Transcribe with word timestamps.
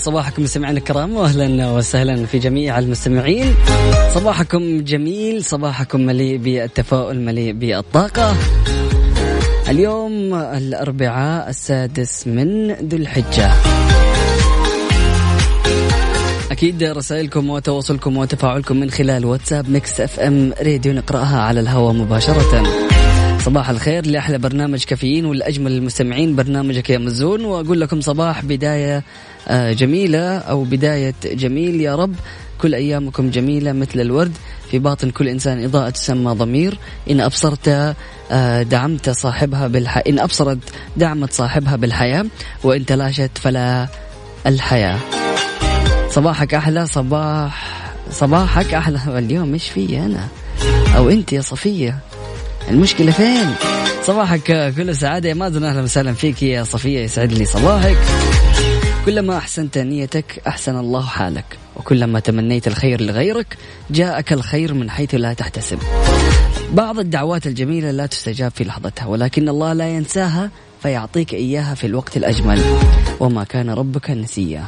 صباحكم 0.00 0.42
مستمعينا 0.42 0.78
الكرام 0.78 1.16
واهلا 1.16 1.70
وسهلا 1.70 2.26
في 2.26 2.38
جميع 2.38 2.78
المستمعين. 2.78 3.54
صباحكم 4.14 4.80
جميل 4.84 5.44
صباحكم 5.44 6.00
مليء 6.00 6.36
بالتفاؤل 6.36 7.20
مليء 7.20 7.52
بالطاقة. 7.52 8.36
اليوم 9.68 10.34
الأربعاء 10.34 11.48
السادس 11.48 12.26
من 12.26 12.72
ذو 12.72 12.96
الحجة. 12.96 13.52
أكيد 16.50 16.82
رسائلكم 16.82 17.50
وتواصلكم 17.50 18.16
وتفاعلكم 18.16 18.76
من 18.76 18.90
خلال 18.90 19.24
واتساب 19.24 19.70
ميكس 19.70 20.00
إف 20.00 20.20
إم 20.20 20.52
راديو 20.62 20.92
نقرأها 20.92 21.40
على 21.40 21.60
الهواء 21.60 21.92
مباشرة. 21.92 22.89
صباح 23.40 23.70
الخير 23.70 24.06
لأحلى 24.06 24.38
برنامج 24.38 24.84
كافيين 24.84 25.24
والأجمل 25.24 25.72
المستمعين 25.72 26.36
برنامجك 26.36 26.90
يا 26.90 26.98
مزون. 26.98 27.44
وأقول 27.44 27.80
لكم 27.80 28.00
صباح 28.00 28.44
بداية 28.44 29.02
آه، 29.48 29.72
جميلة 29.72 30.38
أو 30.38 30.64
بداية 30.64 31.14
جميل. 31.24 31.80
يا 31.80 31.96
رب 31.96 32.14
كل 32.58 32.74
أيامكم 32.74 33.30
جميلة 33.30 33.72
مثل 33.72 34.00
الورد. 34.00 34.32
في 34.70 34.78
باطن 34.78 35.10
كل 35.10 35.28
إنسان 35.28 35.64
إضاءة 35.64 35.90
تسمى 35.90 36.32
ضمير. 36.32 36.78
إن 37.10 37.20
أبصرت 37.20 37.94
آه، 38.30 38.62
دعمت 38.62 39.10
صاحبها 39.10 39.66
بالح... 39.66 40.02
إن 40.06 40.18
أبصرت 40.18 40.58
دعمت 40.96 41.32
صاحبها 41.32 41.76
بالحياة. 41.76 42.26
وإن 42.64 42.86
تلاشت 42.86 43.38
فلا 43.38 43.88
الحياة. 44.46 44.98
صباحك 46.10 46.54
أحلى 46.54 46.86
صباح 46.86 47.80
صباحك 48.10 48.74
أحلى. 48.74 49.00
اليوم 49.18 49.52
إيش 49.52 49.68
في 49.68 49.98
أنا؟ 49.98 50.28
أو 50.96 51.08
أنت 51.08 51.32
يا 51.32 51.40
صفية؟ 51.40 52.09
المشكلة 52.70 53.12
فين؟ 53.12 53.54
صباحك 54.02 54.74
كل 54.76 54.96
سعادة 54.96 55.28
يا 55.28 55.34
مازن 55.34 55.64
أهلا 55.64 55.82
وسهلا 55.82 56.12
فيك 56.12 56.42
يا 56.42 56.64
صفية 56.64 57.00
يسعد 57.00 57.32
لي 57.32 57.44
صباحك. 57.44 57.96
كلما 59.06 59.36
أحسنت 59.38 59.78
نيتك 59.78 60.42
أحسن 60.46 60.78
الله 60.78 61.06
حالك 61.06 61.44
وكلما 61.76 62.20
تمنيت 62.20 62.66
الخير 62.66 63.00
لغيرك 63.00 63.56
جاءك 63.90 64.32
الخير 64.32 64.74
من 64.74 64.90
حيث 64.90 65.14
لا 65.14 65.32
تحتسب. 65.32 65.78
بعض 66.72 66.98
الدعوات 66.98 67.46
الجميلة 67.46 67.90
لا 67.90 68.06
تستجاب 68.06 68.50
في 68.50 68.64
لحظتها 68.64 69.06
ولكن 69.06 69.48
الله 69.48 69.72
لا 69.72 69.88
ينساها 69.88 70.50
فيعطيك 70.82 71.34
إياها 71.34 71.74
في 71.74 71.86
الوقت 71.86 72.16
الأجمل. 72.16 72.60
وما 73.20 73.44
كان 73.44 73.70
ربك 73.70 74.10
نسيا. 74.10 74.64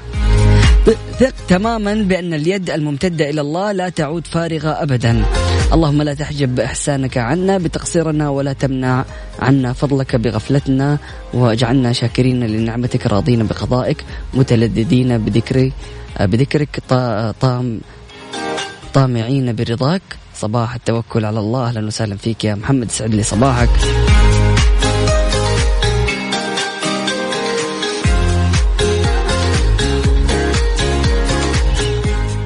ثق 1.18 1.34
تماما 1.48 1.94
بأن 1.94 2.34
اليد 2.34 2.70
الممتدة 2.70 3.30
إلى 3.30 3.40
الله 3.40 3.72
لا 3.72 3.88
تعود 3.88 4.26
فارغة 4.26 4.68
أبدا. 4.82 5.24
اللهم 5.72 6.02
لا 6.02 6.14
تحجب 6.14 6.60
إحسانك 6.60 7.18
عنا 7.18 7.58
بتقصيرنا 7.58 8.28
ولا 8.28 8.52
تمنع 8.52 9.04
عنا 9.38 9.72
فضلك 9.72 10.16
بغفلتنا 10.16 10.98
واجعلنا 11.34 11.92
شاكرين 11.92 12.44
لنعمتك 12.46 13.06
راضين 13.06 13.46
بقضائك 13.46 14.04
متلذذين 14.34 15.18
بذكري 15.18 15.72
بذكرك 16.20 16.82
طا- 16.90 17.32
طام 17.40 17.80
طامعين 18.94 19.54
برضاك. 19.54 20.02
صباح 20.34 20.74
التوكل 20.74 21.24
على 21.24 21.40
الله. 21.40 21.68
أهلا 21.68 21.86
وسهلا 21.86 22.16
فيك 22.16 22.44
يا 22.44 22.54
محمد. 22.54 22.90
سعد 22.90 23.14
لي 23.14 23.22
صباحك. 23.22 23.68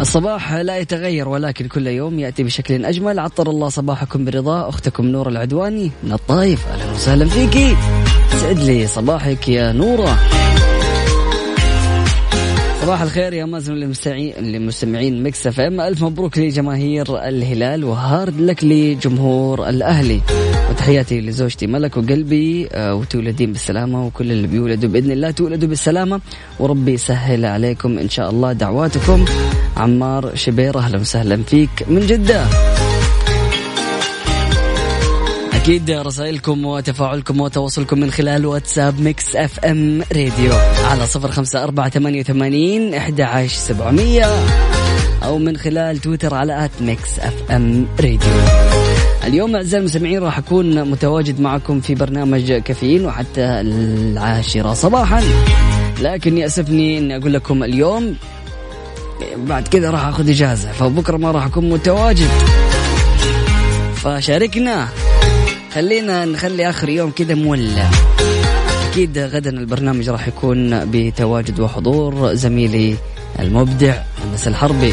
الصباح 0.01 0.55
لا 0.55 0.79
يتغير 0.79 1.29
ولكن 1.29 1.69
كل 1.69 1.87
يوم 1.87 2.19
يأتي 2.19 2.43
بشكل 2.43 2.85
أجمل. 2.85 3.19
عطر 3.19 3.51
الله 3.51 3.69
صباحكم 3.69 4.25
برضاه 4.25 4.69
أختكم 4.69 5.07
نور 5.07 5.29
العدواني. 5.29 5.91
من 6.05 6.13
الطايف. 6.13 6.67
أهلا 6.67 6.93
وسهلا 6.93 7.27
فيكي 7.27 7.77
سعد 8.41 8.59
لي 8.59 8.87
صباحك 8.87 9.49
يا 9.49 9.73
نورة. 9.73 10.19
صباح 12.87 13.03
الخير 13.03 13.33
يا 13.33 13.45
مازن 13.45 13.75
لمستمعين 14.41 15.23
مكس 15.23 15.47
اف 15.47 15.61
ام. 15.61 15.81
ألف 15.81 16.03
مبروك 16.03 16.39
لجماهير 16.39 17.29
الهلال 17.29 17.85
و 17.85 17.96
hard 17.96 18.41
luck 18.41 18.65
لجمهور 18.65 19.69
الأهلي. 19.69 20.21
وتحياتي 20.71 21.21
لزوجتي 21.21 21.67
ملك 21.67 21.97
وقلبي 21.97 22.69
آه، 22.73 22.95
وتولدين 22.95 23.53
بالسلامة 23.53 24.07
وكل 24.07 24.33
اللي 24.33 24.47
بيولدوا 24.47 24.91
بإذن 24.91 25.11
الله 25.11 25.31
تولدوا 25.31 25.69
بالسلامة. 25.69 26.21
وربي 26.59 26.93
يسهل 26.93 27.45
عليكم 27.45 27.99
إن 27.99 28.09
شاء 28.09 28.31
الله 28.31 28.53
دعواتكم. 28.53 29.25
عمار 29.77 30.31
شبير 30.35 30.79
أهلا 30.79 30.99
وسهلا 30.99 31.43
فيك 31.43 31.85
من 31.89 32.01
جدة. 32.01 32.45
أكيد 35.67 35.91
رسائلكم 35.91 36.65
وتفاعلكم 36.65 37.41
وتواصلكم 37.41 38.01
من 38.01 38.11
خلال 38.11 38.47
واتساب 38.47 39.01
ميكس 39.01 39.37
أف 39.37 39.59
أم 39.59 40.03
راديو 40.13 40.53
على 40.85 41.07
صفر 41.07 41.31
خمسة 41.31 41.65
أربعة 41.65 41.89
ثمانية 41.89 42.21
وثمانين 42.21 42.95
أحد 42.95 43.21
عشر 43.21 43.57
سبعمية 43.57 44.27
أو 45.25 45.39
من 45.39 45.57
خلال 45.57 45.99
تويتر 45.99 46.35
على 46.35 46.65
at 46.65 46.71
ميكس 46.81 47.19
أف 47.19 47.51
أم 47.51 47.87
راديو. 48.01 48.19
اليوم 49.25 49.57
أعزائي 49.57 49.81
المستمعين 49.81 50.19
راح 50.19 50.39
أكون 50.39 50.91
متواجد 50.91 51.41
معكم 51.41 51.81
في 51.81 51.95
برنامج 51.95 52.53
كافيين 52.53 53.07
وحتى 53.07 53.45
العاشرة 53.45 54.75
صباحا. 54.75 55.23
لكن 56.01 56.39
يأسفني 56.39 56.99
أني 56.99 57.17
أقول 57.17 57.35
لكم 57.35 57.63
اليوم 57.63 58.17
بعد 59.37 59.69
كذا 59.69 59.91
راح 59.91 60.07
أخذ 60.07 60.31
إجازة 60.31 60.73
فبكرة 60.73 61.17
ما 61.17 61.31
راح 61.31 61.47
أكون 61.47 61.71
متواجد. 61.71 62.31
فشاركنا 63.95 64.89
خلينا 65.77 66.25
نخلي 66.25 66.71
آخر 66.71 66.89
يوم 66.89 67.11
كذا 67.11 67.35
مولع. 67.35 67.91
أكيد 68.91 69.19
غدا 69.19 69.51
البرنامج 69.51 70.11
راح 70.11 70.29
يكون 70.29 70.91
بتواجد 70.91 71.61
وحضور 71.61 72.35
زميلي 72.35 72.97
المبدع 73.39 74.03
انس 74.25 74.49
الحربي. 74.49 74.93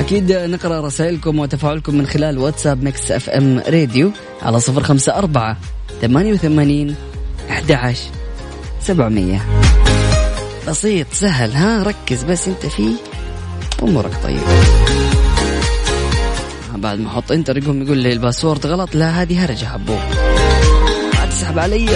أكيد 0.00 0.32
نقرأ 0.32 0.80
رسائلكم 0.86 1.38
وتفاعلكم 1.38 1.94
من 1.94 2.06
خلال 2.06 2.38
واتساب 2.38 2.82
ميكس 2.82 3.10
إف 3.10 3.30
إم 3.30 3.62
راديو 3.68 4.10
على 4.42 4.60
صفر 4.60 4.82
خمسة 4.82 5.14
أربعة 5.14 5.56
ثمانية 6.00 6.32
وثمانين 6.32 6.94
أحد 7.50 7.72
عشر. 7.72 8.17
700 8.88 9.40
بسيط 10.68 11.06
سهل 11.12 11.52
ها؟ 11.52 11.82
ركز 11.82 12.24
بس 12.24 12.48
انت 12.48 12.66
فيه 12.66 12.92
أمورك. 13.82 14.10
طيبه 14.22 14.42
بعد 16.74 16.98
ما 16.98 17.08
أحط 17.08 17.32
enter 17.32 17.58
يقوم 17.58 17.82
يقول 17.82 17.98
لي 17.98 18.12
ال 18.12 18.18
password 18.18 18.66
غلط. 18.66 18.94
لا 18.94 19.22
هذه 19.22 19.44
هرجة 19.44 19.64
حبوب 19.64 19.98
تسحب 21.30 21.58
علي. 21.58 21.86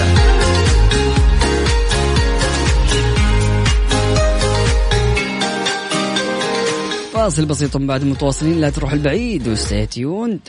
فاصل 7.15 7.45
بسيط 7.45 7.77
بعد 7.77 8.05
متواصلين. 8.05 8.61
لا 8.61 8.71
تروح 8.71 8.93
لبعيد 8.93 9.49
و 9.49 9.56
stay 9.56 9.87
tuned 9.87 10.41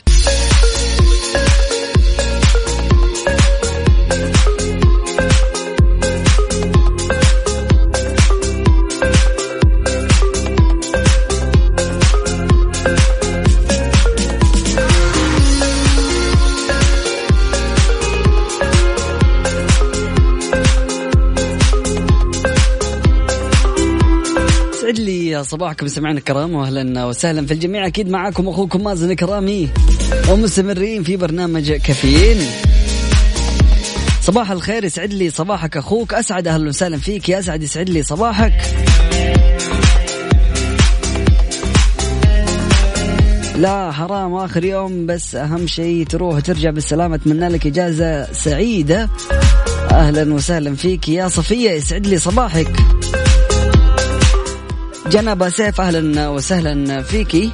لي 25.34 25.44
صباحكم 25.44 25.88
سمعنا 25.88 26.18
الكرام 26.18 26.54
واهلا 26.54 27.04
وسهلا 27.04 27.46
في 27.46 27.54
الجميع. 27.54 27.86
أكيد 27.86 28.08
معاكم 28.08 28.48
أخوكم 28.48 28.84
مازن 28.84 29.10
الكرامي 29.10 29.68
ومستمرين 30.30 31.02
في 31.02 31.16
برنامج 31.16 31.72
كافيين. 31.72 32.38
صباح 34.22 34.50
الخير 34.50 34.84
يسعد 34.84 35.12
لي 35.12 35.30
صباحك 35.30 35.76
أخوك. 35.76 36.14
أسعد 36.14 36.48
أهلا 36.48 36.68
وسهلا 36.68 36.96
فيك 36.96 37.28
يا 37.28 37.38
أسعد 37.38 37.62
يسعد 37.62 37.90
لي 37.90 38.02
صباحك. 38.02 38.52
لا 43.56 43.92
حرام 43.92 44.34
آخر 44.34 44.64
يوم 44.64 45.06
بس 45.06 45.34
أهم 45.34 45.66
شيء 45.66 46.06
تروح 46.06 46.36
وترجع 46.36 46.70
بالسلامة. 46.70 47.14
أتمنى 47.14 47.48
لك 47.48 47.66
إجازة 47.66 48.32
سعيدة. 48.32 49.08
أهلا 49.90 50.34
وسهلا 50.34 50.74
فيك 50.74 51.08
يا 51.08 51.28
صفية 51.28 51.70
يسعد 51.70 52.06
لي 52.06 52.18
صباحك. 52.18 53.03
جنى 55.10 55.50
سيف 55.50 55.80
أهلا 55.80 56.28
وسهلا 56.28 57.02
فيكي 57.02 57.50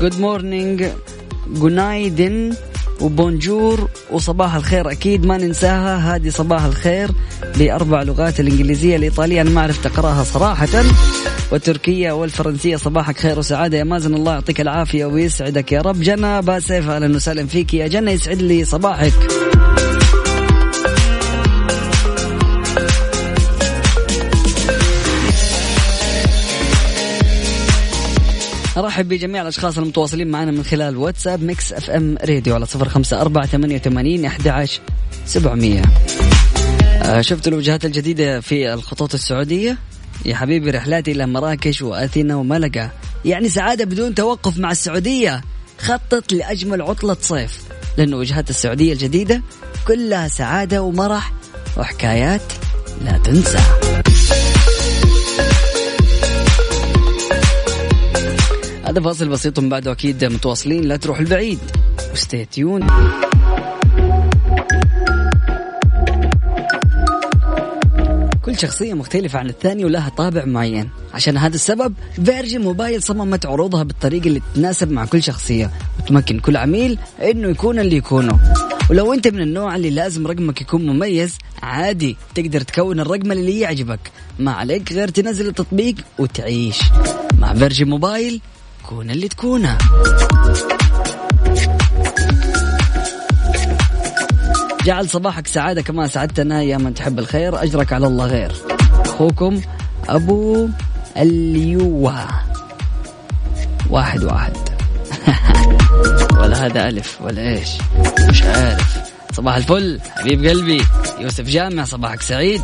good 0.00 0.20
morning 0.20 0.86
tr: 1.52 1.80
günaydın 1.80 2.54
و 3.00 3.11
bonjour 3.11 3.88
وصباح 4.10 4.54
الخير 4.54 4.90
أكيد. 4.90 5.26
ما 5.26 5.36
ننساها 5.36 6.16
هذه 6.16 6.28
صباح 6.28 6.64
الخير 6.64 7.10
باربع 7.58 8.02
لغات 8.02 8.40
الإنجليزية 8.40 8.96
الإيطالية. 8.96 9.40
أنا 9.40 9.50
ما 9.50 9.62
عرفت 9.62 9.86
أقرأها 9.86 10.24
صراحة. 10.24 10.84
والتركية 11.52 12.12
والفرنسية 12.12 12.76
صباحك 12.76 13.18
خير 13.18 13.38
وسعادة 13.38 13.78
يا 13.78 13.84
مازن. 13.84 14.14
الله 14.14 14.32
يعطيك 14.32 14.60
العافية 14.60 15.04
ويسعدك 15.04 15.72
يا 15.72 15.80
رب. 15.80 16.00
جنى 16.00 16.42
باسيف 16.42 16.88
أهلا 16.88 17.16
وسهلا 17.16 17.46
فيك. 17.46 17.74
يا 17.74 17.88
جنى 17.88 18.10
يسعد 18.10 18.42
لي 18.42 18.64
صباحك. 18.64 19.12
أرحب 28.78 29.08
بجميع 29.08 29.42
الأشخاص 29.42 29.78
المتواصلين 29.78 30.28
معنا 30.28 30.50
من 30.50 30.62
خلال 30.62 30.96
واتساب 30.96 31.42
ميكس 31.42 31.72
أف 31.72 31.90
إم 31.90 32.16
راديو 32.24 32.54
على 32.54 32.66
صفر 32.66 32.88
خمسة 32.88 33.20
أربعة 33.20 33.46
ثمانية 33.46 33.76
وثمانين 33.76 34.24
احدى 34.24 34.66
سبعمئه 35.26 35.82
آه، 37.02 37.20
شفت 37.20 37.48
الوجهات 37.48 37.84
الجديدة 37.84 38.40
في 38.40 38.74
الخطوط 38.74 39.14
السعودية؟ 39.14 39.78
يا 40.26 40.34
حبيبي 40.34 40.70
رحلاتي 40.70 41.12
إلى 41.12 41.26
مراكش 41.26 41.82
وأثينا 41.82 42.36
وملقا. 42.36 42.90
يعني 43.24 43.48
سعادة 43.48 43.84
بدون 43.84 44.14
توقف 44.14 44.58
مع 44.58 44.70
السعودية. 44.70 45.42
خطط 45.78 46.32
لأجمل 46.32 46.82
عطلة 46.82 47.16
صيف. 47.20 47.60
لأنه 47.98 48.16
وجهات 48.16 48.50
السعودية 48.50 48.92
الجديدة 48.92 49.42
كلها 49.86 50.28
سعادة 50.28 50.82
ومرح 50.82 51.32
وحكايات 51.76 52.42
لا 53.04 53.18
تنسى. 53.18 53.58
هذا 58.88 59.00
فاصل 59.00 59.28
بسيط 59.28 59.58
من 59.58 59.68
بعده 59.68 59.92
أكيد 59.92 60.24
متواصلين. 60.24 60.84
لا 60.84 60.96
تروح 60.96 61.18
لبعيد. 61.18 61.58
و 62.12 62.19
stay 62.19 62.49
tuned 62.49 62.86
كل 68.44 68.58
شخصية 68.58 68.94
مختلفة 68.94 69.38
عن 69.38 69.48
الثانية 69.48 69.84
ولها 69.84 70.08
طابع 70.08 70.44
معين. 70.44 70.88
عشان 71.14 71.36
هذا 71.36 71.54
السبب 71.54 71.94
فيرجن 72.24 72.60
موبايل 72.60 73.02
صممت 73.02 73.46
عروضها 73.46 73.82
بالطريقة 73.82 74.26
اللي 74.26 74.42
تتناسب 74.52 74.90
مع 74.90 75.04
كل 75.04 75.22
شخصية. 75.22 75.70
وتمكن 76.00 76.38
كل 76.38 76.56
عميل 76.56 76.98
إنه 77.22 77.48
يكون 77.48 77.78
اللي 77.78 77.96
يكونه. 77.96 78.40
ولو 78.90 79.12
أنت 79.12 79.28
من 79.28 79.40
النوع 79.40 79.76
اللي 79.76 79.90
لازم 79.90 80.26
رقمك 80.26 80.60
يكون 80.60 80.86
مميز 80.86 81.38
عادي 81.62 82.16
تقدر 82.34 82.60
تكون 82.60 83.00
الرقم 83.00 83.32
اللي 83.32 83.60
يعجبك. 83.60 84.00
ما 84.38 84.52
عليك 84.52 84.92
غير 84.92 85.08
تنزل 85.08 85.48
التطبيق 85.48 85.94
وتعيش. 86.18 86.80
مع 87.38 87.54
فيرجن 87.54 87.88
موبايل 87.88 88.40
كون 88.88 89.10
اللي 89.10 89.28
تكونه. 89.28 89.78
جعل 94.84 95.08
صباحك 95.08 95.46
سعادة 95.46 95.82
كما 95.82 96.06
سعدتنا 96.06 96.62
يا 96.62 96.76
من 96.76 96.94
تحب 96.94 97.18
الخير 97.18 97.62
أجرك 97.62 97.92
على 97.92 98.06
الله 98.06 98.26
غير. 98.26 98.52
أخوكم 99.04 99.60
أبو 100.08 100.68
اليوة. 101.16 102.28
واحد 103.90 104.24
واحد. 104.24 104.56
ولا 106.40 106.66
هذا 106.66 106.88
ألف 106.88 107.18
ولا 107.20 107.42
إيش؟ 107.42 107.68
مش 108.28 108.42
عارف. 108.42 108.98
صباح 109.32 109.56
الفل 109.56 110.00
حبيب 110.16 110.44
قلبي. 110.46 110.82
يوسف 111.20 111.44
جامع 111.44 111.84
صباحك 111.84 112.22
سعيد. 112.22 112.62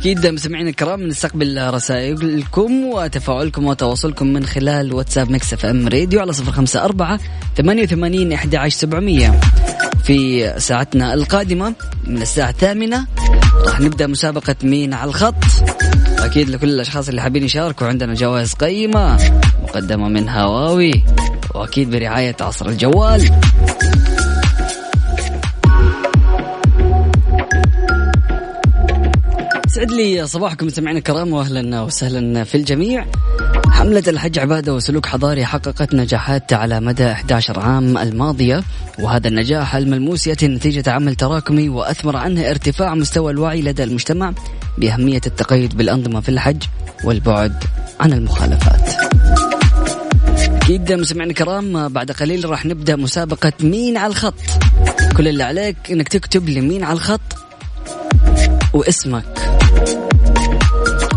أكيد 0.00 0.26
مستمعينا 0.26 0.70
الكرام 0.70 1.02
نستقبل 1.02 1.74
رسائلكم 1.74 2.84
وتفاعلكم 2.84 3.66
وتواصلكم 3.66 4.26
من 4.26 4.46
خلال 4.46 4.92
واتساب 4.92 5.30
ميكس 5.30 5.52
إف 5.52 5.66
إم 5.66 5.88
راديو 5.88 6.20
على 6.20 6.32
صفر 6.32 6.52
خمسة 6.52 6.84
أربعة 6.84 7.20
ثمانية 7.56 7.82
وثمانين 7.82 8.32
إحدى 8.32 8.56
عشر 8.56 8.76
سبعمية. 8.76 9.40
في 10.04 10.52
ساعتنا 10.58 11.14
القادمة 11.14 11.74
من 12.06 12.22
الساعة 12.22 12.50
الثامنة 12.50 13.06
راح 13.66 13.80
نبدأ 13.80 14.06
مسابقة 14.06 14.56
مين 14.62 14.94
على 14.94 15.08
الخط. 15.08 15.44
أكيد 16.18 16.50
لكل 16.50 16.68
الأشخاص 16.68 17.08
اللي 17.08 17.22
حابين 17.22 17.44
يشاركوا 17.44 17.86
عندنا 17.86 18.14
جوائز 18.14 18.52
قيمة 18.52 19.18
مقدمة 19.62 20.08
من 20.08 20.28
هواوي 20.28 21.02
وأكيد 21.54 21.90
برعاية 21.90 22.36
عصر 22.40 22.68
الجوال. 22.68 23.30
يسعد 29.80 29.92
لي 29.92 30.26
صباحكم 30.26 30.66
مستمعينا 30.66 30.98
الكرام 30.98 31.32
واهلا 31.32 31.80
وسهلا 31.80 32.44
في 32.44 32.54
الجميع. 32.54 33.06
حملة 33.70 34.02
الحج 34.08 34.38
عبادة 34.38 34.74
وسلوك 34.74 35.06
حضاري 35.06 35.44
حققت 35.44 35.94
نجاحات 35.94 36.52
على 36.52 36.80
مدى 36.80 37.06
11 37.06 37.60
عام 37.60 37.98
الماضية 37.98 38.62
وهذا 38.98 39.28
النجاح 39.28 39.76
الملموس 39.76 40.26
يأتي 40.26 40.48
نتيجة 40.48 40.90
عمل 40.90 41.14
تراكمي 41.14 41.68
وأثمر 41.68 42.16
عنه 42.16 42.50
ارتفاع 42.50 42.94
مستوى 42.94 43.32
الوعي 43.32 43.62
لدى 43.62 43.84
المجتمع 43.84 44.32
بأهمية 44.78 45.20
التقيد 45.26 45.76
بالأنظمة 45.76 46.20
في 46.20 46.28
الحج 46.28 46.62
والبعد 47.04 47.64
عن 48.00 48.12
المخالفات. 48.12 48.94
أكيد 50.38 50.92
مستمعينا 50.92 51.30
الكرام 51.30 51.88
بعد 51.88 52.10
قليل 52.10 52.50
راح 52.50 52.66
نبدأ 52.66 52.96
مسابقة 52.96 53.52
مين 53.60 53.96
على 53.96 54.10
الخط. 54.10 54.34
كل 55.16 55.28
اللي 55.28 55.42
عليك 55.42 55.76
إنك 55.90 56.08
تكتب 56.08 56.48
لمين 56.48 56.84
على 56.84 56.92
الخط 56.92 57.20
واسمك 58.72 59.59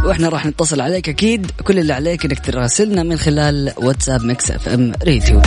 وإحنا 0.04 0.30
راح 0.30 0.46
نتصل 0.46 0.82
عليك 0.82 1.10
أكيد. 1.10 1.52
كل 1.64 1.80
اللي 1.80 1.94
عليك 1.94 2.26
انك 2.26 2.46
تراسلنا 2.46 3.04
من 3.04 3.18
خلال 3.18 3.74
واتساب 3.78 4.24
ميكس 4.24 4.52
اف 4.52 4.70
ام 4.70 4.92
راديو. 5.08 5.42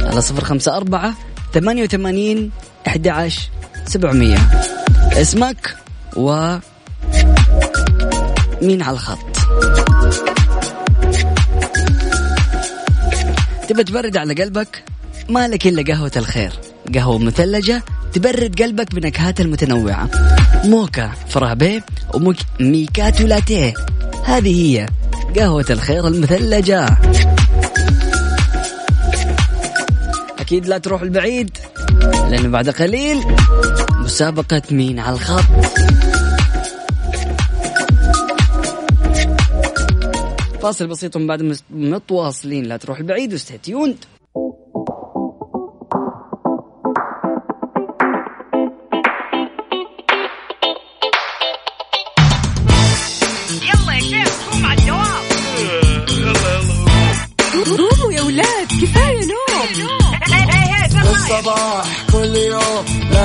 على 0.00 0.22
صفر 0.22 0.44
خمسة 0.44 0.76
أربعة 0.76 1.14
ثمانية 1.54 1.82
وثمانين 1.82 2.50
أحد 2.86 3.08
عشر 3.08 3.48
سبعمية. 3.86 4.38
اسمك 5.12 5.76
و 6.16 6.56
مين 8.62 8.82
على 8.82 8.94
الخط؟ 8.94 9.36
تبى 13.68 13.84
تبرد 13.84 14.16
على 14.16 14.34
قلبك؟ 14.34 14.82
مالك 15.28 15.66
إلا 15.66 15.94
قهوة 15.94 16.12
الخير. 16.16 16.52
قهوة 16.94 17.18
مثلجة 17.18 17.82
تبرد 18.12 18.62
قلبك 18.62 18.94
بنكهات 18.94 19.40
المتنوعة. 19.40 20.10
موكا 20.64 21.12
فرابي 21.28 21.82
وميكاتو 22.14 23.26
لاتيه. 23.26 23.74
هذه 24.24 24.62
هي 24.62 24.88
قهوة 25.36 25.64
الخير 25.70 26.06
المثلجة. 26.06 26.86
أكيد 30.38 30.66
لا 30.66 30.78
تروح 30.78 31.02
البعيد 31.02 31.58
لأنه 32.30 32.48
بعد 32.48 32.68
قليل 32.68 33.18
مسابقة 33.92 34.62
مين 34.70 34.98
على 34.98 35.14
الخط. 35.14 35.44
فاصل 40.62 40.86
بسيط 40.86 41.18
بعد 41.18 41.58
متواصلين. 41.70 42.64
لا 42.64 42.76
تروح 42.76 42.98
البعيد 42.98 43.34
وستيتيوند 43.34 43.96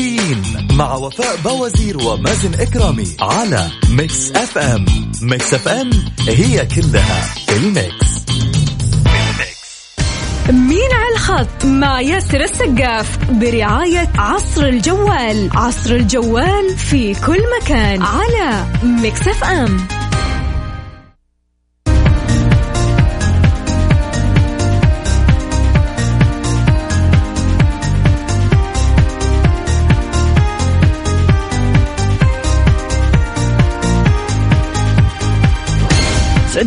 كافيين 0.00 0.42
مع 0.72 0.94
وفاء 0.94 1.36
بوازير 1.44 1.98
ومازن 1.98 2.54
إكرامي 2.60 3.16
على 3.20 3.70
ميكس 3.90 4.30
أف 4.30 4.58
أم 4.58 4.84
ميكس 5.22 5.54
أف 5.54 5.68
أم 5.68 5.90
هي 6.28 6.66
كلها 6.66 7.07
في 7.07 7.34
الميكس. 7.48 8.10
مين 10.50 10.92
على 10.92 11.14
الخط 11.14 11.64
مع 11.64 12.00
ياسر 12.00 12.40
السقاف 12.40 13.18
برعاية 13.30 14.12
عصر 14.18 14.64
الجوال. 14.64 15.50
عصر 15.54 15.90
الجوال 15.90 16.76
في 16.76 17.14
كل 17.14 17.42
مكان 17.60 18.02
على 18.02 18.64
ميكس 18.82 19.23
أف 19.23 19.44
أم 19.44 19.78
سعد 19.78 19.99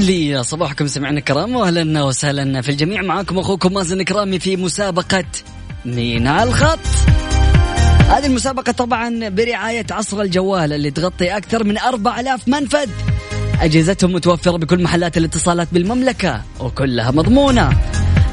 لي 0.03 0.43
صباحكم 0.43 0.87
سمعنا 0.87 1.19
الكرام 1.19 1.55
واهلا 1.55 2.03
وسهلا 2.03 2.61
في 2.61 2.69
الجميع. 2.69 3.01
معاكم 3.01 3.39
أخوكم 3.39 3.73
مازن 3.73 4.01
كرامي 4.01 4.39
في 4.39 4.57
مسابقة 4.57 5.25
مين 5.85 6.27
على 6.27 6.49
الخط. 6.49 6.79
هذه 8.09 8.25
المسابقة 8.25 8.71
طبعا 8.71 9.29
برعاية 9.29 9.85
عصر 9.91 10.21
الجوال 10.21 10.73
اللي 10.73 10.91
تغطي 10.91 11.37
أكثر 11.37 11.63
من 11.63 11.77
4000 11.77 12.47
منفذ. 12.47 12.89
أجهزتهم 13.61 14.13
متوفرة 14.13 14.57
بكل 14.57 14.83
محلات 14.83 15.17
الاتصالات 15.17 15.67
بالمملكة 15.71 16.41
وكلها 16.59 17.11
مضمونة. 17.11 17.69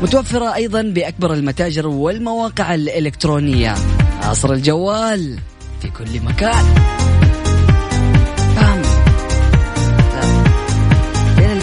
متوفرة 0.02 0.54
أيضا 0.54 0.82
بأكبر 0.82 1.32
المتاجر 1.32 1.86
والمواقع 1.86 2.74
الإلكترونية. 2.74 3.74
عصر 4.22 4.52
الجوال 4.52 5.38
في 5.82 5.88
كل 5.88 6.20
مكان. 6.20 6.99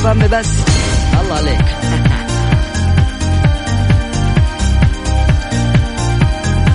الفم 0.08 0.40
بس 0.40 0.48
الله 1.22 1.36
عليك 1.36 1.66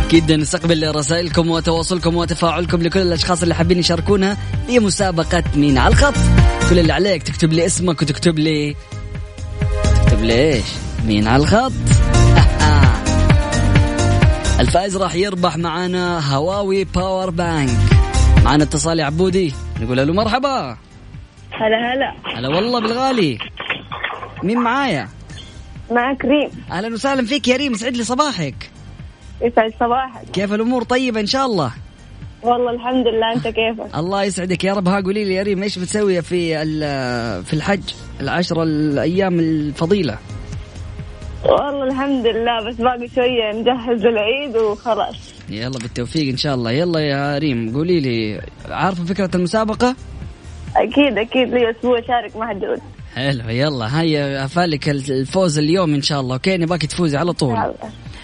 أكيد 0.07 0.33
نستقبل 0.33 0.95
رسائلكم 0.95 1.51
وتواصلكم 1.51 2.17
وتفاعلكم 2.17 2.83
لكل 2.83 3.01
الأشخاص 3.01 3.43
اللي 3.43 3.55
حابين 3.55 3.79
يشاركونا 3.79 4.37
في 4.67 4.79
مسابقة 4.79 5.45
مين 5.57 5.79
على 5.79 5.93
الخط. 5.93 6.15
كل 6.71 6.79
اللي 6.79 6.93
عليك 6.93 7.23
تكتب 7.23 7.53
لي 7.53 7.67
اسمك 7.67 8.03
وتكتب 8.03 8.39
لي 8.39 8.77
تكتب 9.95 10.25
لي 10.25 10.53
إيش؟ 10.53 10.65
مين 11.07 11.29
على 11.29 11.43
الخط. 11.43 11.73
الفائز 14.61 14.97
راح 14.97 15.15
يربح 15.15 15.57
معانا 15.57 16.35
Huawei 16.35 16.85
power 16.85 17.31
bank 17.31 17.79
معانا 18.45 18.65
اتصال 18.65 19.01
عبودي. 19.01 19.55
نقول 19.81 19.97
له 20.07 20.13
مرحبا. 20.13 20.77
هلا 21.53 21.93
هلا. 21.95 22.13
هلا 22.37 22.49
والله 22.49 22.81
بالغالي. 22.81 23.39
مين 24.43 24.59
معايا؟ 24.59 25.09
معك 25.91 26.25
ريم. 26.25 26.51
أهلا 26.73 26.95
وسهلا 26.95 27.27
فيك 27.27 27.49
يا 27.49 27.57
ريم 27.57 27.75
سعد 27.75 27.97
لي 27.97 28.05
صباحك. 28.05 28.71
يسعد 29.43 29.73
صباحك. 29.81 30.31
كيف 30.33 30.53
الأمور؟ 30.53 30.83
طيبة 30.83 31.21
إن 31.21 31.27
شاء 31.27 31.47
الله. 31.47 31.73
والله 32.43 32.71
الحمد 32.71 33.07
لله 33.07 33.33
أنت 33.33 33.49
كيفك؟ 33.49 33.97
الله 33.97 34.23
يسعدك 34.23 34.65
يا 34.65 34.75
رب. 34.75 34.89
ها 34.89 35.01
قولي 35.01 35.25
لي 35.25 35.35
يا 35.35 35.43
ريم 35.43 35.63
إيش 35.63 35.79
بتسوي 35.79 36.23
في 36.23 36.63
ال- 36.63 37.45
في 37.45 37.53
الحج؟ 37.55 37.83
العشرة 38.21 38.63
الأيام 38.63 39.39
الفضيلة. 39.41 40.19
والله 41.45 41.85
الحمد 41.85 42.27
لله 42.27 42.69
بس 42.69 42.75
باقي 42.77 43.09
شوية 43.15 43.53
نجهز 43.53 44.05
العيد 44.07 44.57
وخلاص. 44.57 45.35
يلا 45.49 45.79
بالتوفيق 45.79 46.29
إن 46.31 46.37
شاء 46.37 46.55
الله. 46.55 46.71
يلا 46.71 47.01
يا 47.01 47.39
ريم 47.39 47.73
قولي 47.75 48.01
لي 48.01 48.41
عارفة 48.69 49.05
فكرة 49.05 49.31
المسابقة؟ 49.35 49.97
أكيد 50.77 51.19
أكيد. 51.19 51.49
لي 51.55 51.71
أسبوع 51.71 52.01
شارك 52.01 52.37
محدود 52.37 52.79
حلو 53.15 53.49
يلا. 53.49 54.01
هيا 54.01 54.45
أبغالك 54.45 54.89
الفوز 54.89 55.59
اليوم 55.59 55.95
إن 55.95 56.03
شاء 56.03 56.21
الله 56.21 56.35
okay؟ 56.35 56.57
نباك 56.57 56.83
تفوزي 56.87 57.17
على 57.17 57.33
طول. 57.33 57.75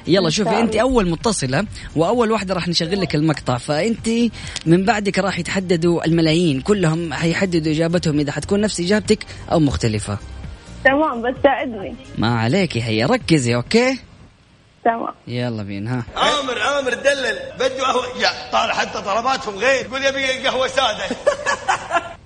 يلا. 0.07 0.31
شوفي 0.31 0.61
انت. 0.61 0.77
أول 0.77 1.11
متصلة 1.11 1.67
وأول 1.97 2.31
واحدة 2.33 2.55
راح 2.55 2.69
نشغل 2.69 3.01
لك 3.01 3.15
المقطع 3.15 3.59
فانت 3.59 4.09
من 4.67 4.85
بعدك 4.85 5.19
راح 5.19 5.39
يتحددوا 5.39 6.07
الملايين 6.07 6.61
كلهم 6.61 7.13
حيحددوا 7.15 7.73
إجابتهم 7.73 8.19
إذا 8.19 8.33
حتكون 8.33 8.61
نفس 8.61 8.81
إجابتك 8.81 9.19
أو 9.53 9.61
مختلفة. 9.61 10.19
تمام 10.85 11.23
بس 11.23 11.35
ساعدني. 11.43 11.95
ما 12.19 12.41
عليكي 12.41 12.83
هيا 12.83 13.07
ركزي 13.07 13.55
okay؟ 13.55 13.99
تمام. 14.85 15.15
يلا 15.27 15.63
بينا 15.63 15.99
ها. 15.99 16.05
عامر 16.17 16.59
عامر 16.59 16.95
دلل. 16.95 17.39
بده 17.57 17.83
قهوة 17.87 18.05
يا 18.23 18.51
طالع 18.53 18.75
حتى 18.75 19.03
طلباتهم 19.03 19.55
غير. 19.55 19.85
يقول 19.87 20.05
يبي 20.05 20.49
قهوة 20.49 20.67
سادة. 20.69 21.05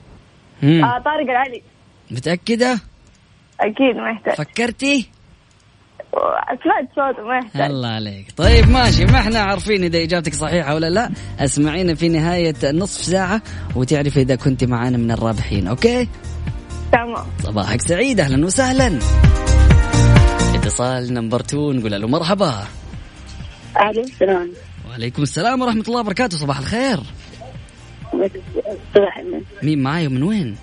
مم. 0.62 0.84
آه 0.84 0.98
طارق 0.98 1.30
العلي. 1.30 1.62
متأكدة؟ 2.10 2.80
أكيد 3.60 3.96
ما 3.96 4.10
يحتاج. 4.10 4.34
فكرتي؟ 4.34 5.08
سمعت 6.64 6.88
صوته 6.96 7.28
ما 7.28 7.38
يحتاج. 7.38 7.62
الله 7.62 7.88
عليك. 7.88 8.26
طيب 8.36 8.68
ماشي. 8.70 9.04
ما 9.04 9.18
إحنا 9.18 9.38
عارفين 9.38 9.84
إذا 9.84 10.02
إجابتك 10.02 10.34
صحيحة 10.34 10.74
ولا 10.74 10.90
لا. 10.90 11.10
اسمعينا 11.38 11.94
في 11.94 12.08
نهاية 12.08 12.54
نصف 12.64 13.04
ساعة 13.04 13.42
وتعرفي 13.76 14.20
إذا 14.20 14.36
كنت 14.36 14.64
معانا 14.64 14.98
من 14.98 15.10
الرابحين 15.10 15.68
أوكي؟ 15.68 16.08
تمام. 16.92 17.26
صباحك 17.42 17.80
سعيد. 17.80 18.20
أهلا 18.20 18.46
وسهلا. 18.46 18.98
اتصال 20.54 21.14
number 21.14 21.40
2 21.40 21.76
نقول 21.76 22.00
له 22.00 22.08
مرحبا. 22.08 22.66
أهلا 23.76 24.00
السلام 24.00 24.52
وعليكم 24.90 25.22
السلام 25.22 25.62
ورحمة 25.62 25.84
الله 25.88 26.00
وبركاته. 26.00 26.36
صباح 26.36 26.58
الخير. 26.58 26.98
مين 29.62 29.82
معاي 29.82 30.06
ومن 30.06 30.22
وين؟ 30.22 30.56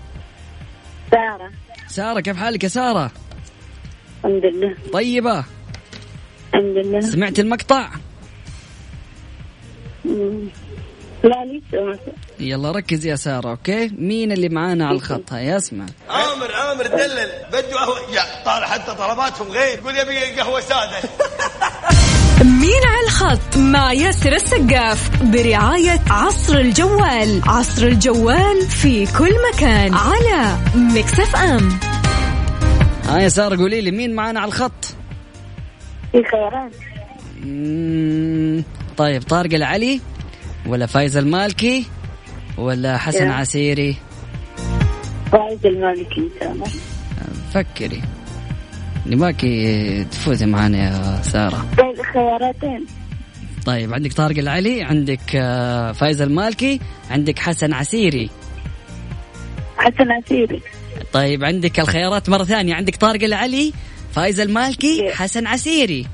سارة. 1.11 1.51
سارة 1.87 2.19
كيف 2.19 2.37
حالك 2.37 2.63
يا 2.63 2.69
سارة؟ 2.69 3.11
الحمد 4.25 4.45
لله. 4.45 4.75
طيبة. 4.93 5.43
الحمد 6.53 6.77
لله. 6.77 6.99
سمعت 6.99 7.39
المقطع؟ 7.39 7.89
لا 11.23 11.45
لسه 11.45 11.99
يلا 12.39 12.71
ركز 12.71 13.05
يا 13.05 13.15
سارة 13.15 13.49
okay؟ 13.49 13.87
مين 13.87 14.31
اللي 14.31 14.49
معانا 14.49 14.87
على 14.87 14.95
الخط؟ 14.95 15.33
هيا 15.33 15.57
اسمع. 15.57 15.85
عامر 16.09 16.53
عامر 16.55 16.87
دلل. 16.87 17.29
بده 17.49 17.73
قهوه 17.73 18.15
يا 18.15 18.43
طالع 18.45 18.67
حتى 18.67 18.95
طلباتهم 18.95 19.47
غير. 19.47 19.77
يقول 19.77 19.97
يبي 19.97 20.41
قهوه 20.41 20.59
سادة. 20.59 21.09
مين 22.59 22.81
على 22.85 23.05
الخط 23.05 23.57
مع 23.57 23.93
ياسر 23.93 24.33
السقاف 24.35 25.23
برعاية 25.23 25.99
عصر 26.09 26.57
الجوال. 26.57 27.41
عصر 27.47 27.87
الجوال 27.87 28.61
في 28.61 29.05
كل 29.17 29.31
مكان 29.53 29.93
على 29.93 30.57
Mix 30.75 31.35
FM. 31.35 31.69
ها 33.09 33.19
يا 33.19 33.29
سارة 33.29 33.57
قولي 33.57 33.81
لي 33.81 33.91
مين 33.91 34.15
معانا 34.15 34.39
على 34.39 34.47
الخط؟ 34.47 34.85
في 36.11 36.23
خيارات 36.31 36.71
مم، 37.45 38.63
طيب 38.97 39.23
طارق 39.23 39.53
العلي 39.53 39.99
ولا 40.65 40.85
فايز 40.85 41.17
المالكي 41.17 41.85
ولا 42.57 42.97
حسن 42.97 43.25
يا. 43.27 43.31
عسيري؟ 43.33 43.95
فايز 45.31 45.65
المالكي 45.65 46.29
فكري. 47.53 48.01
نباكي 49.05 50.03
تفوزي 50.11 50.45
معنا 50.45 50.77
يا 50.77 51.21
سارة. 51.21 51.65
طيب 51.77 51.88
خياراتين. 52.03 52.85
طيب 53.65 53.93
عندك 53.93 54.13
طارق 54.13 54.37
العلي 54.37 54.83
عندك 54.83 55.35
آه، 55.35 55.91
فايز 55.91 56.21
المالكي 56.21 56.79
عندك 57.09 57.39
حسن 57.39 57.73
عسيري. 57.73 58.29
حسن 59.77 60.11
عسيري. 60.11 60.61
طيب 61.13 61.43
عندك 61.43 61.79
الخيارات 61.79 62.29
مرة 62.29 62.43
ثانية. 62.43 62.75
عندك 62.75 62.95
طارق 62.95 63.23
العلي 63.23 63.73
فايز 64.11 64.39
المالكي 64.39 65.01
كيف؟ 65.01 65.15
حسن 65.15 65.47
عسيري. 65.47 66.05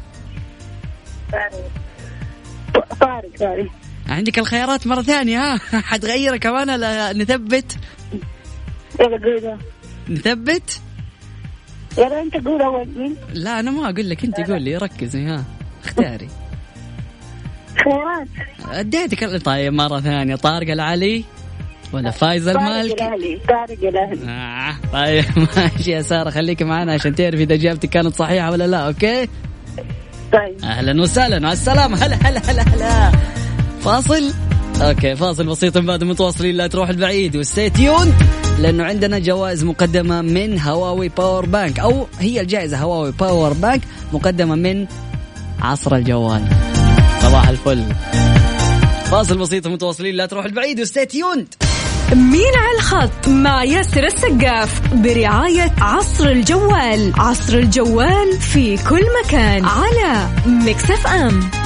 طارق 3.00 3.30
طارق. 3.40 3.68
عندك 4.08 4.40
الخيارات 4.40 4.88
مرة 4.88 5.02
ثانية 5.02 5.40
ها؟ 5.40 5.58
حتغيرها 5.90 6.38
كمان 6.38 6.70
ولا 6.70 7.14
نثبت. 7.14 7.78
نثبت؟ 10.10 10.82
يلا 11.98 12.22
انت 12.22 12.48
قول 12.48 12.62
أول 12.62 12.88
مين؟ 12.96 13.16
لا 13.34 13.60
أنا 13.60 13.72
ما 13.72 13.90
أقول 13.90 14.10
لك 14.10 14.24
أنت 14.24 14.40
قول 14.40 14.62
لي 14.62 14.78
ركزي 14.78 15.26
ها؟ 15.26 15.44
اختاري 16.00 16.28
خيرات 17.84 18.28
اديتك 18.72 19.46
طيب 19.46 19.74
مرة 19.74 20.00
ثانية. 20.00 20.36
طارق 20.36 20.72
العلي 20.72 21.24
ولا 21.94 22.12
فايز 22.12 22.48
الأهلي 22.48 23.40
طارق 23.48 23.78
الأهلي. 23.84 24.30
آه 24.30 24.76
طيب 24.94 25.26
ماشي 25.58 25.92
يا 25.92 26.02
سارة 26.02 26.30
خليك 26.30 26.62
معنا 26.62 26.94
عشان 26.94 27.16
تعرف 27.16 27.40
إذا 27.40 27.54
اجابتك 27.54 27.90
كانت 27.90 28.16
صحيحة 28.16 28.52
ولا 28.52 28.68
لا 28.68 28.78
أوكي؟ 28.78 29.28
طيب. 30.34 30.64
أهلا 30.64 31.02
وسهلا 31.02 31.40
مع 31.40 31.52
السلامة. 31.52 31.98
هلا 31.98 32.16
هلا 32.16 32.52
هلا 32.52 32.62
هلا. 32.62 33.12
فاصل؟ 33.82 34.34
okay 34.82 35.16
فاصل 35.16 35.46
بسيط 35.46 35.78
من 35.78 35.86
بعد 35.86 36.04
متواصلين. 36.04 36.56
لا 36.56 36.68
تروح 36.68 36.90
البعيد 36.90 37.36
و 37.36 37.42
stay 37.42 37.70
tuned 37.70 38.14
لأنه 38.60 38.84
عندنا 38.84 39.20
جوائز 39.20 39.64
مقدمة 39.64 40.22
من 40.22 40.60
Huawei 40.60 41.10
power 41.10 41.46
bank 41.46 41.80
أو 41.80 42.08
هي 42.20 42.42
الجائزة 42.42 42.78
Huawei 42.78 43.12
power 43.12 43.54
bank 43.54 43.82
مقدمة 44.14 44.56
من 44.56 44.86
عصر 45.66 45.96
الجوال. 45.96 46.44
صباح 47.22 47.48
الفل. 47.48 47.84
فاصل 49.12 49.38
بسيط 49.38 49.68
متواصلين 49.68 50.16
لا 50.16 50.26
تروح 50.26 50.46
البعيد 50.46 50.80
و 50.80 50.85
stay 50.85 51.06
tuned 51.06 51.48
مين 52.14 52.54
على 52.56 52.78
الخط؟ 52.78 53.28
مع 53.28 53.64
ياسر 53.64 54.04
السقاف 54.04 54.94
برعاية 54.94 55.74
عصر 55.82 56.28
الجوال. 56.28 57.14
عصر 57.18 57.58
الجوال 57.58 58.40
في 58.40 58.78
كل 58.90 59.04
مكان 59.24 59.66
على 59.66 60.28
Mix 60.46 61.08
FM. 61.08 61.65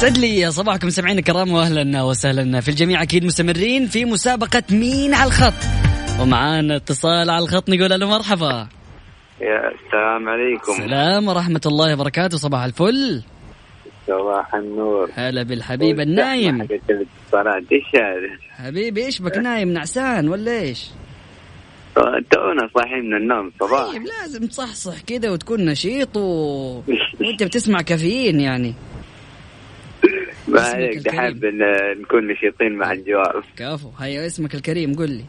سعد 0.00 0.18
لي 0.18 0.50
صباحكم 0.50 0.90
سمعين 0.90 1.18
الكرام 1.18 1.52
واهلا 1.52 2.02
وسهلا. 2.02 2.60
في 2.60 2.68
الجميع 2.68 3.02
أكيد 3.02 3.24
مستمرين 3.24 3.86
في 3.86 4.04
مسابقة 4.04 4.62
مين 4.70 5.14
على 5.14 5.26
الخط. 5.26 5.52
ومعانا 6.20 6.76
اتصال 6.76 7.30
على 7.30 7.44
الخط 7.44 7.70
نقول 7.70 8.00
له 8.00 8.08
مرحبا. 8.08 8.68
يا 9.40 9.72
السلام 9.74 10.28
عليكم. 10.28 10.72
السلام 10.72 11.28
ورحمة 11.28 11.60
الله 11.66 11.94
وبركاته 11.94 12.36
صباح 12.36 12.64
الفل. 12.64 13.22
صباح 14.06 14.54
النور. 14.54 15.10
هلا 15.14 15.42
بالحبيب 15.42 16.00
النايم. 16.00 16.60
إيش 16.60 17.88
هذا؟ 17.94 18.38
حبيبي 18.50 19.04
إيش 19.04 19.22
بك؟ 19.22 19.38
نايم 19.38 19.68
نعسان 19.68 20.28
ولا 20.28 20.60
إيش؟ 20.60 20.90
تونا 22.30 22.68
صاحيين 22.74 23.04
من 23.04 23.16
النوم 23.16 23.52
صباح. 23.60 23.92
طيب 23.92 24.02
لازم 24.02 24.46
تصحصح 24.46 25.00
كذا 25.00 25.30
وتكون 25.30 25.64
نشيط 25.64 26.16
و... 26.16 26.20
وأنت 27.20 27.42
بتسمع 27.42 27.82
كافيين 27.82 28.40
يعني. 28.40 28.74
ما 30.48 30.60
عليك 30.60 31.08
ان 31.08 31.58
نكون 32.00 32.28
نشيطين 32.28 32.72
مع 32.72 32.92
الجواب 32.92 33.42
كفو 33.56 33.90
هيا 33.98 34.26
اسمك 34.26 34.54
الكريم 34.54 34.94
قل 34.94 35.10
لي 35.10 35.24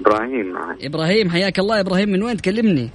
إبراهيم 0.00 0.52
معي. 0.52 0.86
إبراهيم 0.86 1.30
حياك 1.30 1.58
الله 1.58 1.80
إبراهيم 1.80 2.08
من 2.08 2.22
وين 2.22 2.36
تكلمني؟ 2.36 2.90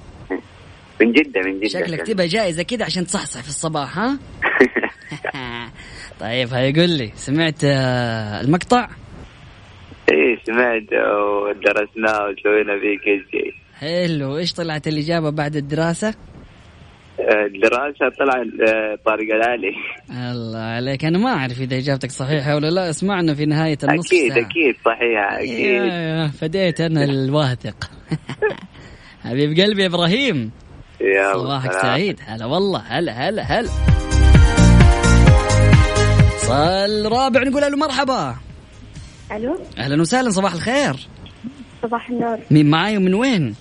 من 1.02 1.12
جدة 1.12 1.42
من 1.42 1.60
جدة 1.60 1.68
شكلك 1.68 2.02
تبى 2.08 2.28
جائزة 2.28 2.64
كذا 2.64 2.86
عشان 2.86 3.06
تصحصح 3.06 3.42
في 3.42 3.50
الصباح 3.50 4.00
ها؟ 4.00 4.20
طيب 6.22 6.54
هيا 6.54 6.72
قل 6.72 6.90
لي 6.90 7.12
سمعت 7.16 7.64
آه، 7.64 8.42
المقطع؟ 8.42 8.90
إيه 10.12 10.38
سمعت 10.44 10.94
ودرسناه 10.94 12.28
وسوينا 12.28 12.80
فيه 12.80 12.98
كل 13.06 13.26
شيء 13.32 13.54
حلو 13.80 14.38
إيش 14.38 14.54
طلعت 14.54 14.88
الإجابة 14.88 15.30
بعد 15.30 15.56
الدراسة؟ 15.56 16.14
الدراسة 17.20 18.10
طلع 18.20 18.44
طارق 19.06 19.34
العالي 19.36 19.74
الله 20.32 20.60
عليك. 20.60 21.06
أنا 21.06 21.18
ما 21.18 21.30
أعرف 21.30 21.62
إذا 21.62 21.78
إجابتك 21.78 22.12
صحيحة 22.12 22.56
ولا 22.56 22.70
لا. 22.70 22.90
اسمعنا 22.90 23.34
في 23.34 23.46
نهاية 23.46 23.78
النصف 23.84 24.14
أكيد 24.14 24.34
ساعة. 24.34 24.46
أكيد 24.46 24.76
صحيح 24.86 25.02
يا 25.02 25.40
أكيد. 25.40 25.94
يا 25.94 26.28
فديت 26.28 26.82
أنا 26.82 27.04
الواثق. 27.04 27.92
حبيب 29.24 29.60
قلبي 29.60 29.86
إبراهيم. 29.86 30.52
يا 31.02 31.34
صباحك. 31.34 31.72
سعيد. 31.72 32.20
هلا 32.28 32.46
والله 32.46 32.80
هلا 32.80 33.30
هلا 33.30 33.44
هلا. 33.44 33.70
صال 36.38 37.12
رابع 37.12 37.44
نقول 37.44 37.62
له 37.62 37.78
مرحبا. 37.78 38.36
ألو. 39.32 39.60
أهلا 39.78 40.02
وسهلا 40.02 40.30
صباح 40.30 40.54
الخير. 40.54 40.96
صباح 41.82 42.10
النور. 42.10 42.38
مين 42.52 42.70
معاي 42.70 42.98
ومن 42.98 43.14
وين؟ 43.14 43.56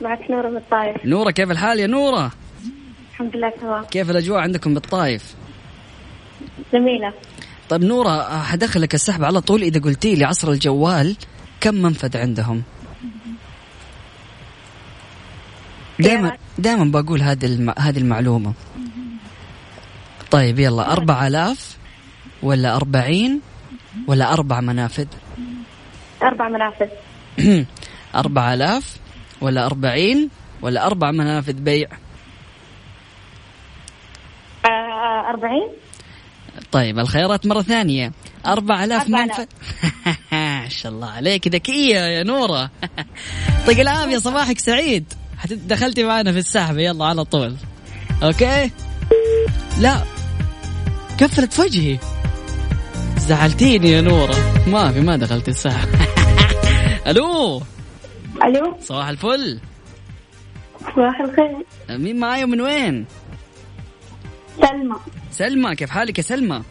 معك 0.00 0.30
نورة 0.30 0.48
من 0.50 0.56
الطايف 0.56 1.06
نورة 1.06 1.30
كيف 1.30 1.50
الحال 1.50 1.80
يا 1.80 1.86
نورة؟ 1.86 2.32
الحمد 3.14 3.36
لله 3.36 3.50
تمام. 3.50 3.84
كيف 3.84 4.10
الأجواء 4.10 4.40
عندكم 4.40 4.74
بالطايف 4.74 5.34
جميلة. 6.72 7.12
طيب 7.68 7.84
نورة 7.84 8.42
حدخلك 8.42 8.94
السحب 8.94 9.24
على 9.24 9.40
طول. 9.40 9.62
إذا 9.62 9.80
قلتي 9.80 10.14
لي 10.14 10.24
عصر 10.24 10.50
الجوال 10.50 11.16
كم 11.60 11.74
منفذ 11.74 12.16
عندهم؟ 12.16 12.62
دائما 16.00 16.36
دائما 16.58 16.84
بقول 16.84 17.22
هذه 17.22 17.46
الم... 17.46 17.74
هذه 17.78 17.98
المعلومة. 17.98 18.52
طيب 20.30 20.58
يلا 20.58 20.92
أربع 20.92 21.26
آلاف 21.26 21.76
ولا 22.42 22.76
أربعين 22.76 23.40
ولا 24.06 24.32
أربع 24.32 24.60
منافذ؟ 24.60 25.06
أربع 26.22 26.48
منافذ. 26.48 26.88
أربع 28.22 28.54
آلاف 28.54 28.96
ولا 29.40 29.66
أربعين 29.66 30.30
ولا 30.62 30.86
أربع 30.86 31.10
منافذ 31.10 31.52
بيع؟ 31.52 31.88
آه، 35.04 35.30
أربعين. 35.30 35.68
طيب 36.72 36.98
الخيارات 36.98 37.46
مرة 37.46 37.62
ثانية. 37.62 38.12
أربع 38.46 38.84
آلاف 38.84 39.02
أربع 39.02 39.22
منفذ 39.24 39.44
ما 40.32 40.68
شاء 40.68 40.92
الله 40.92 41.10
عليك. 41.10 41.48
ذكية 41.48 41.98
يا 41.98 42.22
نورة. 42.22 42.70
يعطيك 43.58 43.80
العافية 43.80 44.18
صباحك 44.18 44.58
سعيد. 44.58 45.12
دخلتي 45.50 46.04
معنا 46.04 46.32
في 46.32 46.38
السحب. 46.38 46.78
يلا 46.78 47.04
على 47.04 47.24
طول. 47.24 47.56
أوكي؟ 48.22 48.70
لا. 49.80 49.96
كفلت 51.18 51.52
في 51.52 51.62
وجهي. 51.62 51.98
زعلتيني 53.18 53.90
يا 53.90 54.00
نورة. 54.00 54.34
ما 54.66 54.92
في 54.92 55.00
ما 55.00 55.16
دخلت 55.16 55.48
السحب. 55.48 55.88
ألو؟ 57.06 57.62
ألو؟ 58.44 58.76
صباح 58.80 59.08
الفل. 59.08 59.60
صباح 60.80 61.20
الخير. 61.20 61.66
مين 61.98 62.20
معاي 62.20 62.44
ومن 62.44 62.60
وين؟ 62.60 63.06
سلمى. 64.60 64.96
سلمى 65.30 65.74
كيف 65.76 65.90
حالك 65.90 66.18
يا 66.18 66.22
سلمى؟ 66.22 66.62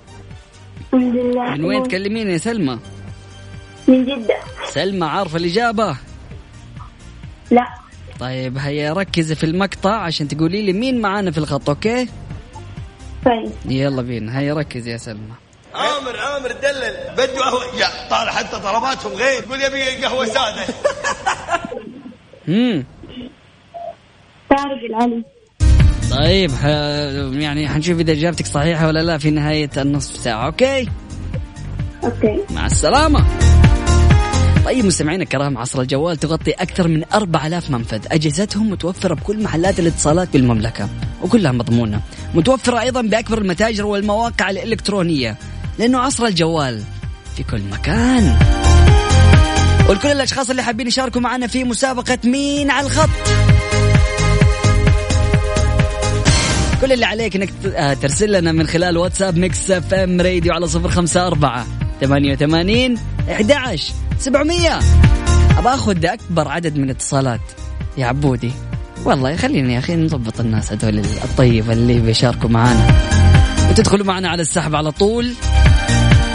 الحمد 0.93 1.15
لله. 1.15 1.49
من 1.51 1.65
وين 1.65 1.83
تكلميني 1.83 2.33
يا 2.33 2.37
سلمى؟ 2.37 2.79
من 3.87 4.05
جدة. 4.05 4.37
سلمى 4.65 5.05
عارفة 5.05 5.37
الإجابة؟ 5.37 5.97
لا. 7.51 7.67
طيب 8.19 8.57
هيا 8.57 8.93
ركزي 8.93 9.35
في 9.35 9.43
المقطع 9.43 9.95
عشان 9.95 10.27
تقولي 10.27 10.61
لي 10.61 10.73
مين 10.73 11.01
معانا 11.01 11.31
في 11.31 11.37
الخط 11.37 11.69
okay؟ 11.69 12.07
طيب. 13.25 13.51
يلا 13.65 14.01
بينا 14.01 14.39
هيا 14.39 14.53
ركز 14.53 14.87
يا 14.87 14.97
سلمى. 14.97 15.33
عامر 15.73 16.19
عامر 16.19 16.51
دلل. 16.51 17.13
بده 17.13 17.39
قهوة. 17.41 17.63
يا 17.79 18.09
طالع 18.09 18.31
حتى 18.31 18.59
طلباتهم 18.59 19.13
غير. 19.13 19.43
يقول 19.43 19.61
يبي 19.61 20.05
قهوة 20.05 20.25
سادة. 20.25 20.65
امم 22.49 22.83
طارق 24.49 24.83
العلي؟ 24.89 25.23
طيب 26.17 26.51
ح... 26.51 26.65
يعني 27.33 27.69
حنشوف 27.69 27.99
إذا 27.99 28.11
إجابتك 28.11 28.45
صحيحة 28.45 28.87
ولا 28.87 29.03
لا 29.03 29.17
في 29.17 29.31
نهاية 29.31 29.69
النصف 29.77 30.15
ساعة 30.15 30.45
okay؟ 30.45 30.89
أوكي. 32.03 32.39
مع 32.49 32.65
السلامة. 32.65 33.25
طيب 34.65 34.85
مستمعينا 34.85 35.23
الكرام 35.23 35.57
عصر 35.57 35.81
الجوال 35.81 36.17
تغطي 36.17 36.51
أكثر 36.51 36.87
من 36.87 37.03
4000 37.13 37.69
منفذ. 37.69 37.99
أجهزتهم 38.11 38.69
متوفرة 38.69 39.13
بكل 39.13 39.43
محلات 39.43 39.79
الاتصالات 39.79 40.29
بالمملكة 40.33 40.89
وكلها 41.23 41.51
مضمونة. 41.51 42.01
متوفرة 42.35 42.81
أيضا 42.81 43.01
بأكبر 43.01 43.37
المتاجر 43.37 43.85
والمواقع 43.85 44.49
الإلكترونية 44.49 45.37
لأنه 45.79 45.99
عصر 45.99 46.25
الجوال 46.25 46.83
في 47.35 47.43
كل 47.43 47.61
مكان. 47.71 48.39
ولكل 49.89 50.07
الأشخاص 50.07 50.49
اللي 50.49 50.63
حابين 50.63 50.87
يشاركوا 50.87 51.21
معنا 51.21 51.47
في 51.47 51.63
مسابقة 51.63 52.17
مين 52.23 52.71
على 52.71 52.85
الخط. 52.85 53.09
كل 56.83 56.91
اللي 56.91 57.05
عليك 57.05 57.35
إنك 57.35 57.49
آه، 57.75 57.93
ترسل 57.93 58.31
لنا 58.31 58.51
من 58.51 58.67
خلال 58.67 58.97
WhatsApp 58.97 59.37
Mix 59.37 59.71
FM 59.71 60.21
Radio 60.21 60.53
على 60.53 60.67
صفر 60.67 60.89
خمسة 60.89 61.27
أربعة 61.27 61.65
ثمانية 62.01 62.33
وثمانين 62.33 62.97
أحد 63.31 63.51
عشر 63.51 63.93
سبعمية 64.19 64.79
أخذ 65.65 66.05
أكبر 66.05 66.47
عدد 66.47 66.77
من 66.77 66.83
الاتصالات. 66.83 67.39
يا 67.97 68.05
عبودي. 68.05 68.51
والله 69.05 69.35
خلينا 69.35 69.73
يا 69.73 69.79
أخي 69.79 69.95
نضبط 69.95 70.39
الناس 70.39 70.71
هذول 70.71 70.99
الطيبة 70.99 71.73
اللي 71.73 71.99
بيشاركوا 71.99 72.49
معانا. 72.49 72.87
وتدخلوا 73.69 74.05
معنا 74.05 74.29
على 74.29 74.41
السحب 74.41 74.75
على 74.75 74.91
طول 74.91 75.33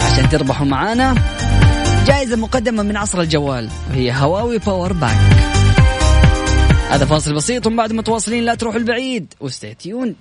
عشان 0.01 0.29
تربحوا 0.29 0.65
معانا. 0.65 1.15
جائزة 2.07 2.35
مقدمة 2.35 2.83
من 2.83 2.97
عصر 2.97 3.21
الجوال. 3.21 3.69
وهي 3.89 4.11
Huawei 4.11 4.57
power 4.57 4.93
bank 4.93 5.39
هذا 6.89 7.05
فاصل 7.05 7.33
بسيط 7.33 7.67
ومن 7.67 7.75
بعد 7.75 7.93
متواصلين 7.93 8.43
لا 8.43 8.55
تروحوا 8.55 8.79
البعيد. 8.79 9.33
وستي 9.39 9.73
تيوند 9.73 10.15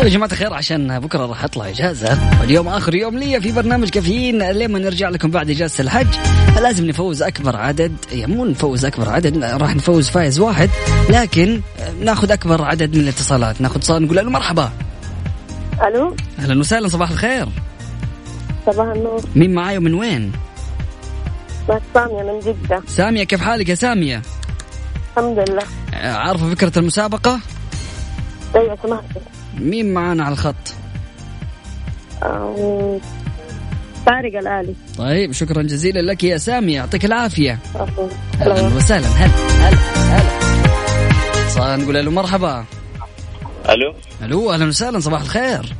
طيب 0.00 0.08
يا 0.08 0.14
جماعة 0.14 0.30
الخير 0.32 0.54
عشان 0.54 1.00
بكرة 1.00 1.26
راح 1.26 1.44
أطلع 1.44 1.68
إجازة. 1.68 2.40
واليوم 2.40 2.68
آخر 2.68 2.94
يوم 2.94 3.18
لي 3.18 3.40
في 3.40 3.52
برنامج 3.52 3.88
كافيين. 3.88 4.38
لما 4.38 4.78
نرجع 4.78 5.08
لكم 5.08 5.30
بعد 5.30 5.50
إجازة 5.50 5.82
الحج 5.82 6.06
فلازم 6.56 6.86
نفوز 6.86 7.22
أكبر 7.22 7.56
عدد. 7.56 7.96
يعني 8.12 8.34
مو 8.34 8.44
نفوز 8.44 8.84
أكبر 8.84 9.10
عدد 9.10 9.44
راح 9.44 9.76
نفوز 9.76 10.10
فايز 10.10 10.38
واحد. 10.40 10.70
لكن 11.10 11.60
ناخذ 12.00 12.32
أكبر 12.32 12.64
عدد 12.64 12.96
من 12.96 13.02
الاتصالات. 13.02 13.60
ناخذ 13.60 13.76
اتصال 13.76 14.02
نقول 14.02 14.16
له 14.16 14.22
مرحبا. 14.22 14.70
ألو؟ 15.86 16.16
أهلا 16.38 16.60
وسهلا 16.60 16.88
صباح 16.88 17.10
الخير. 17.10 17.48
صباح 18.66 18.86
النور. 18.86 19.20
مين 19.36 19.54
معاي 19.54 19.78
ومن 19.78 19.94
وين؟ 19.94 20.32
سامية 21.94 22.22
من 22.22 22.40
جدة. 22.40 22.82
سامية 22.86 23.24
كيف 23.24 23.40
حالك 23.40 23.68
يا 23.68 23.74
سامية؟ 23.74 24.22
الحمد 25.16 25.44
لله. 25.48 25.62
عارفة 25.92 26.50
فكرة 26.50 26.78
المسابقة؟ 26.78 27.40
أيوه 28.56 28.78
سمحت 28.82 29.04
مين 29.58 29.94
معانا 29.94 30.24
على 30.24 30.32
الخط؟ 30.32 30.74
طارق 34.06 34.38
الآلي. 34.38 34.74
طيب 34.98 35.32
شكرا 35.32 35.62
جزيلا 35.62 36.00
لك 36.00 36.24
يا 36.24 36.38
سامية 36.38 36.74
يعطيك 36.76 37.04
العافية. 37.04 37.58
أهلا 38.40 38.76
وسهلا. 38.76 39.06
هلا 39.06 39.32
هلا 39.68 39.78
هلا. 40.16 41.48
صار 41.48 41.80
نقول 41.80 41.94
له 41.94 42.10
مرحبا. 42.10 42.64
ألو. 43.68 43.94
ألو 44.22 44.52
أهلا 44.52 44.66
وسهلا. 44.66 45.00
صباح 45.00 45.20
الخير. 45.20 45.74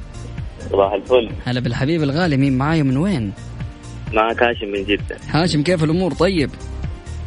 صباح 0.71 0.93
الفل. 0.93 1.31
هلا 1.45 1.61
بالحبيب 1.61 2.03
الغالي. 2.03 2.37
مين 2.37 2.59
معاي 2.59 2.83
ومن 2.83 2.97
وين؟ 2.97 3.33
معك 4.13 4.43
هاشم 4.43 4.67
من 4.67 4.85
جدة. 4.85 5.17
هاشم 5.29 5.63
كيف 5.63 5.85
الأمور؟ 5.85 6.15
طيب؟ 6.15 6.51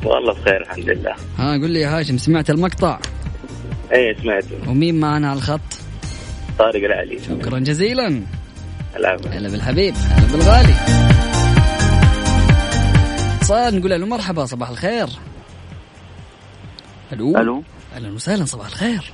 والله 0.06 0.34
بخير 0.34 0.62
الحمد 0.62 0.90
لله. 0.90 1.16
ها 1.38 1.54
قل 1.54 1.70
لي 1.70 1.80
يا 1.80 2.00
هاشم 2.00 2.18
سمعت 2.18 2.50
المقطع؟ 2.50 3.00
إيه 3.92 4.18
سمعته. 4.22 4.70
ومين 4.70 5.00
معنا 5.00 5.30
على 5.30 5.38
الخط؟ 5.38 5.83
طارق 6.60 6.84
العلي. 6.84 7.20
شكرا 7.20 7.60
جزيلا. 7.60 8.22
العفو. 8.96 9.30
هلا 9.30 9.50
بالحبيب 9.50 9.96
هلا 9.96 10.28
بالغالي. 10.32 10.76
صار 13.42 13.76
نقول 13.76 13.92
له 13.92 14.06
مرحبا 14.06 14.46
صباح 14.46 14.70
الخير. 14.70 15.08
ألو؟ 17.14 17.38
ألو. 17.38 17.64
أهلا 17.96 18.14
وسهلا 18.14 18.46
صباح 18.46 18.68
الخير. 18.68 19.14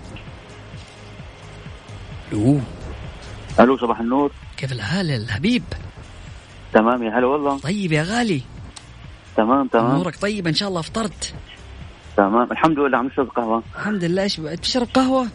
ألو؟ 2.31 2.59
ألو 3.59 3.77
صباح 3.77 3.99
النور. 3.99 4.31
كيف 4.57 4.71
الحال 4.71 5.09
يا 5.09 5.17
الحبيب؟ 5.17 5.63
تمام 6.73 7.03
يا 7.03 7.19
هلا 7.19 7.27
والله. 7.27 7.59
طيب 7.59 7.91
يا 7.91 8.03
غالي. 8.03 8.41
تمام 9.37 9.67
تمام. 9.67 9.85
أمورك 9.85 10.15
طيبة 10.15 10.49
إن 10.49 10.55
شاء 10.55 10.69
الله 10.69 10.79
أفطرت. 10.79 11.33
تمام. 12.17 12.51
الحمد 12.51 12.79
لله 12.79 12.97
عم 12.97 13.07
نشرب 13.07 13.27
قهوة 13.27 13.63
الحمد 13.75 14.03
لله 14.03 14.23
إيش 14.23 14.35
تشرب 14.61 14.87
قهوة؟ 14.93 15.27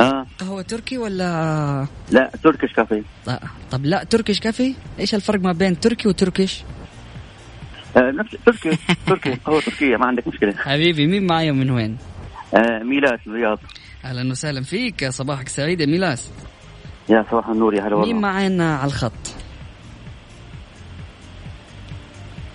آه 0.00 0.26
قهوه 0.38 0.62
تركي 0.62 0.98
ولا 0.98 1.86
لا 2.10 2.30
Turkish 2.44 2.72
coffee 2.72 3.02
طيب, 3.26 3.38
طب 3.70 3.84
لا 3.84 4.04
Turkish 4.04 4.40
coffee؟ 4.40 4.74
إيش 4.98 5.14
الفرق 5.14 5.40
ما 5.40 5.52
بين 5.52 5.80
تركي 5.80 6.08
و 6.08 6.14
Turkish؟ 6.14 6.62
آه 7.96 8.10
نفس 8.10 8.36
تركي 8.46 8.78
تركي 9.06 9.34
قهوة 9.34 9.60
تركية 9.60 9.96
ما 9.96 10.06
عندك 10.06 10.28
مشكلة 10.28 10.52
حبيبي 10.52 11.06
مين 11.06 11.26
معايا 11.26 11.52
ومن 11.52 11.70
وين؟ 11.70 11.96
آه 12.54 12.82
ميلاد 12.82 13.18
الرياض 13.26 13.58
أهلا 14.04 14.30
وسهلا 14.30 14.62
فيك 14.62 15.08
صباحك 15.08 15.48
سعيد 15.48 15.80
يا 15.80 15.86
ميلاس 15.86 16.30
يا 17.08 17.26
صباح 17.30 17.48
النور 17.48 17.74
يا 17.74 17.80
هلا 17.80 17.94
والله 17.94 18.12
مين 18.12 18.20
معانا 18.22 18.76
على 18.76 18.86
الخط؟ 18.86 19.12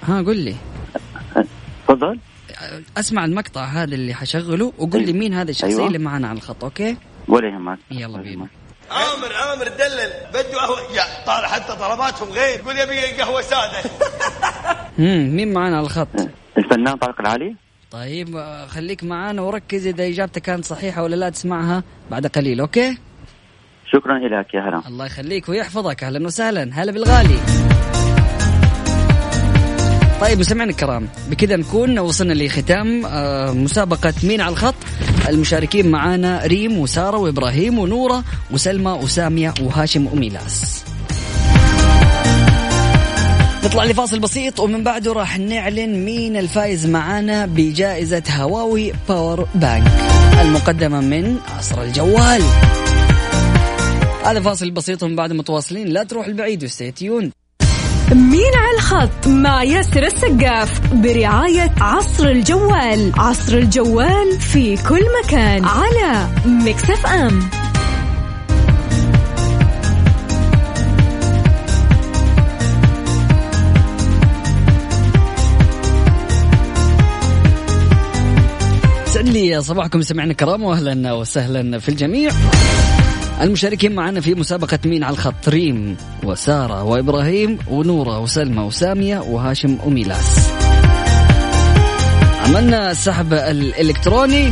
ها 0.03 0.21
قل 0.21 0.37
لي 0.37 0.55
تفضل 1.87 2.19
أسمع 2.97 3.25
المقطع 3.25 3.65
هذا 3.65 3.95
اللي 3.95 4.13
حشغله 4.13 4.73
وقل 4.77 5.05
لي 5.05 5.13
مين 5.13 5.33
هذا 5.33 5.51
الشخصية 5.51 5.75
أيوة. 5.75 5.87
اللي 5.87 5.97
معانا 5.97 6.27
على 6.27 6.37
الخط 6.37 6.63
okay؟ 6.63 6.97
ولا 7.35 7.47
يهمك. 7.47 7.79
يلا 7.91 8.17
بينا. 8.21 8.47
عامر 8.91 9.33
عامر 9.35 9.67
دلل. 9.67 10.11
بده 10.29 10.57
قهوة. 10.59 10.79
يا 10.95 11.03
طالع 11.25 11.47
حتى 11.47 11.73
طلباتهم 11.75 12.29
غير. 12.29 12.59
يقول 12.59 12.77
يبي 12.79 13.21
قهوه 13.21 13.41
سادة. 13.41 13.89
امم 14.99 15.35
مين 15.35 15.53
معانا 15.53 15.77
على 15.77 15.85
الخط؟ 15.85 16.07
الفنان 16.57 16.95
طارق 16.97 17.21
العلي 17.21 17.55
طيب 17.91 18.35
آه، 18.35 18.65
خليك 18.67 19.03
معانا 19.03 19.41
وركز 19.41 19.87
إذا 19.87 20.07
إجابتك 20.07 20.41
كانت 20.41 20.65
صحيحة 20.65 21.03
ولا 21.03 21.15
لا 21.15 21.29
تسمعها 21.29 21.83
بعد 22.11 22.27
قليل 22.27 22.59
okay؟ 22.59 22.97
شكرا 23.93 24.19
لك 24.19 24.53
يا 24.53 24.61
هلا. 24.61 24.81
الله 24.87 25.05
يخليك 25.05 25.49
ويحفظك. 25.49 26.03
أهلا 26.03 26.25
وسهلا. 26.25 26.69
هلا 26.73 26.91
بالغالي. 26.91 27.54
طيب 30.21 30.39
مستمعينا 30.39 30.71
الكرام. 30.71 31.07
بكذا 31.29 31.55
نكون 31.55 31.99
وصلنا 31.99 32.33
لختام 32.33 33.05
آه، 33.05 33.51
مسابقة 33.51 34.13
مين 34.23 34.41
على 34.41 34.51
الخط. 34.51 34.75
المشاركين 35.29 35.91
معانا 35.91 36.45
ريم 36.45 36.77
وسارة 36.77 37.17
وإبراهيم 37.17 37.79
ونورة 37.79 38.23
وسلمى 38.51 38.91
وسامية 38.91 39.53
وهاشم 39.61 40.07
وميلاس. 40.07 40.83
نطلع 43.63 43.83
لفاصل 43.83 44.19
بسيط 44.19 44.59
ومن 44.59 44.83
بعده 44.83 45.13
راح 45.13 45.39
نعلن 45.39 46.05
مين 46.05 46.37
الفائز 46.37 46.85
معانا 46.85 47.45
بجائزة 47.45 48.23
Huawei 48.29 48.93
power 49.09 49.47
bank 49.55 49.91
المقدمة 50.41 51.01
من 51.01 51.37
عصر 51.57 51.81
الجوال. 51.81 52.41
هذا 54.25 54.39
فاصل 54.41 54.71
بسيط 54.71 55.03
ومن 55.03 55.15
بعد 55.15 55.33
متواصلين. 55.33 55.87
لا 55.87 56.03
تروح 56.03 56.27
البعيد 56.27 56.63
و 56.63 56.70
stay 56.70 56.97
tuned 56.97 57.31
مين 58.13 58.51
على 58.55 58.77
الخط 58.77 59.27
مع 59.27 59.63
ياسر 59.63 60.03
السقاف 60.03 60.93
برعاية 60.93 61.71
عصر 61.81 62.27
الجوال. 62.27 63.11
عصر 63.17 63.57
الجوال 63.57 64.39
في 64.39 64.77
كل 64.77 65.03
مكان 65.23 65.65
على 65.65 66.27
مكسف 66.45 67.05
أم 67.05 67.49
لي 79.35 79.61
صباحكم 79.61 80.01
سمعنا 80.01 80.33
كرام 80.33 80.63
واهلا 80.63 81.13
وسهلا 81.13 81.79
في 81.79 81.89
الجميع. 81.89 82.31
المشاركين 83.41 83.95
معنا 83.95 84.21
في 84.21 84.35
مسابقة 84.35 84.79
مين 84.85 85.03
على 85.03 85.13
الخط؟ 85.13 85.49
ريم 85.49 85.97
وسارة 86.23 86.83
وإبراهيم 86.83 87.57
ونورة 87.67 88.19
وسلمى 88.19 88.61
وسامية 88.61 89.19
وهاشم 89.19 89.77
وميلاس 89.85 90.49
عملنا 92.45 92.91
السحب 92.91 93.33
الإلكتروني 93.33 94.51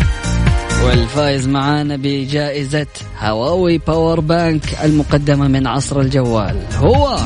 والفائز 0.85 1.47
معانا 1.47 1.95
بجائزة 1.95 2.87
Huawei 3.19 3.77
power 3.77 4.19
bank 4.19 4.63
المقدمة 4.83 5.47
من 5.47 5.67
عصر 5.67 5.99
الجوال. 5.99 6.55
هو 6.75 7.17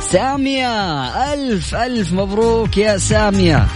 سامية. 0.00 1.32
ألف 1.32 1.74
ألف 1.74 2.12
مبروك 2.12 2.76
يا 2.76 2.98
سامية. 2.98 3.66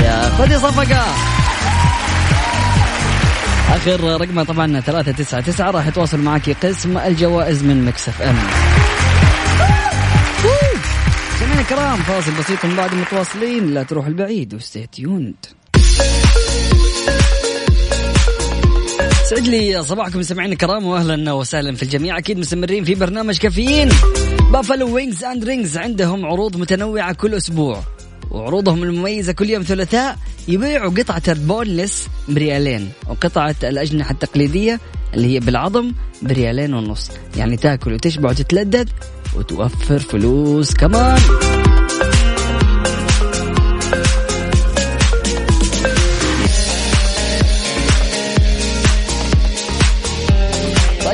يا 0.00 0.30
خذي 0.30 0.58
صفقة 0.58 1.04
آخر 3.76 4.20
رقمها 4.20 4.44
طبعا 4.44 4.80
ثلاثة 4.80 5.12
تسعة 5.12 5.40
تسعة 5.40 5.70
راح 5.70 5.86
يتواصل 5.86 6.18
معك 6.18 6.50
قسم 6.50 6.98
الجوائز 6.98 7.62
من 7.62 7.84
Mix 7.84 8.22
FM. 8.22 8.36
سمعنا 11.40 11.60
الكرام 11.60 11.96
فاصل 11.96 12.32
بسيط 12.32 12.64
من 12.64 12.76
بعد 12.76 12.94
متواصلين. 12.94 13.74
لا 13.74 13.82
تروح 13.82 14.06
البعيد 14.06 14.54
و 14.54 14.60
stay 14.60 14.86
tuned. 14.86 15.34
سعد 19.30 19.46
لي 19.46 19.82
صباحكم 19.82 20.22
سمعين 20.22 20.52
الكرام 20.52 20.86
واهلا 20.86 21.32
وسهلا 21.32 21.76
في 21.76 21.82
الجميع. 21.82 22.18
أكيد 22.18 22.38
مستمرين 22.38 22.84
في 22.84 22.94
برنامج 22.94 23.38
كافيين. 23.38 23.88
Buffalo 24.52 24.94
Wings 24.94 25.24
and 25.24 25.44
Rings 25.44 25.78
عندهم 25.78 26.26
عروض 26.26 26.56
متنوعة 26.56 27.12
كل 27.12 27.34
أسبوع. 27.34 27.82
وعروضهم 28.36 28.82
المميزة 28.82 29.32
كل 29.32 29.50
يوم 29.50 29.62
ثلاثاء 29.62 30.16
يبيعوا 30.48 30.90
قطعة 30.90 31.22
ال 31.28 31.37
boneless 31.37 32.08
بريالين 32.28 32.90
وقطعة 33.08 33.56
الأجنحة 33.62 34.10
التقليدية 34.10 34.80
اللي 35.14 35.34
هي 35.34 35.40
بالعظم 35.40 35.92
بريالين 36.22 36.74
ونص. 36.74 37.10
يعني 37.36 37.56
تاكل 37.56 37.92
وتشبع 37.92 38.30
وتتلذذ 38.30 38.88
وتوفر 39.36 39.98
فلوس. 39.98 40.74
كمان 40.74 41.18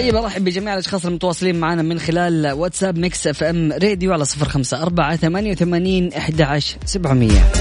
طيب 0.02 0.16
أرحب 0.16 0.44
بجميع 0.44 0.72
الأشخاص 0.74 1.06
المتواصلين 1.06 1.60
معنا 1.60 1.82
من 1.82 1.98
خلال 1.98 2.52
واتساب 2.52 2.98
Mix 2.98 3.26
FM 3.26 3.72
Radio 3.72 4.12
على 4.12 4.24
صفر 4.24 4.48
خمسة 4.48 4.82
أربعة 4.82 5.16
ثمانية 5.16 5.52
وثمانين 5.52 6.12
أحد 6.12 6.40
عشر 6.40 6.76
سبعمية. 6.84 7.52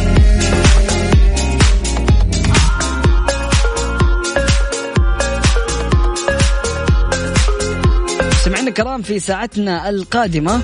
سمعنا 8.44 8.68
الكرام 8.68 9.02
في 9.02 9.20
ساعتنا 9.20 9.90
القادمة. 9.90 10.62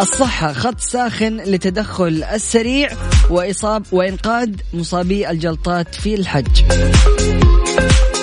الصحة 0.00 0.52
خط 0.52 0.80
ساخن 0.80 1.36
للتدخل 1.36 2.24
السريع 2.24 2.90
وإسعاف 3.30 3.82
وإنقاذ 3.92 4.50
مصابي 4.74 5.30
الجلطات 5.30 5.94
في 5.94 6.14
الحج. 6.14 6.62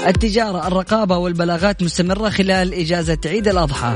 التجارة 0.06 0.68
الرقابة 0.68 1.18
والبلاغات 1.18 1.84
مستمرة 1.84 2.30
خلال 2.30 2.74
إجازة 2.74 3.18
عيد 3.26 3.48
الأضحى. 3.48 3.96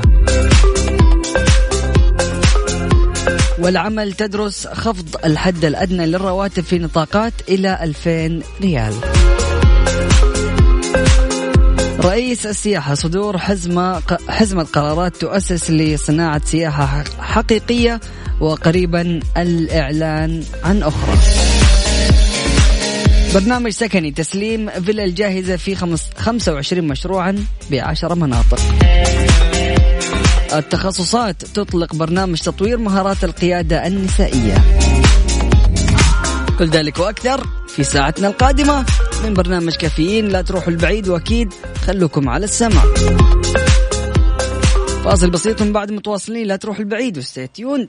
والعمل 3.58 4.12
تدرس 4.12 4.66
خفض 4.66 5.16
الحد 5.24 5.64
الأدنى 5.64 6.06
للرواتب 6.06 6.62
في 6.62 6.78
نطاقات 6.78 7.32
إلى 7.48 7.78
2000 7.82 8.42
ريال. 8.62 8.94
رئيس 12.00 12.46
السياحة 12.46 12.94
صدور 12.94 13.38
حزمة 13.38 14.02
حزمة 14.28 14.62
قرارات 14.62 15.16
تؤسس 15.16 15.70
لصناعة 15.70 16.44
سياحة 16.44 17.04
حقيقية 17.20 18.00
وقريبا 18.40 19.20
الإعلان 19.36 20.44
عن 20.64 20.82
أخرى. 20.82 21.18
برنامج 23.34 23.70
سكني 23.70 24.10
تسليم 24.10 24.70
فيلا 24.70 25.04
الجاهزة 25.04 25.56
في 25.56 25.74
25 26.18 26.88
مشروعا 26.88 27.44
بعشر 27.70 28.14
مناطق. 28.14 28.60
التخصصات 30.52 31.44
تطلق 31.44 31.94
برنامج 31.94 32.40
تطوير 32.40 32.78
مهارات 32.78 33.24
القيادة 33.24 33.86
النسائية. 33.86 34.54
كل 36.58 36.68
ذلك 36.68 36.98
وأكثر 36.98 37.46
في 37.68 37.84
ساعتنا 37.84 38.28
القادمة. 38.28 38.86
من 39.24 39.34
برنامج 39.34 39.76
كافيين 39.76 40.28
لا 40.28 40.42
تروحوا 40.42 40.68
البعيد 40.68 41.08
وأكيد 41.08 41.52
خلوكم 41.86 42.28
على 42.28 42.44
السمع 42.44 42.82
فاصل 45.04 45.30
بسيط 45.30 45.62
من 45.62 45.72
بعد 45.72 45.92
متواصلين 45.92 46.46
لا 46.46 46.56
تروحوا 46.56 46.80
البعيد 46.80 47.18
وستيتيوند 47.18 47.88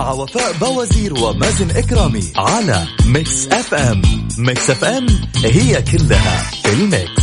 مع 0.00 0.12
وفاء 0.12 0.52
بوازير 0.60 1.14
ومازن 1.14 1.70
إكرامي 1.70 2.22
على 2.36 2.84
Mix 3.06 3.48
FM. 3.48 4.02
Mix 4.38 4.70
FM 4.70 5.06
هي 5.44 5.82
كلها 5.82 6.50
في 6.62 6.72
ال 6.72 6.82
mix. 6.82 7.22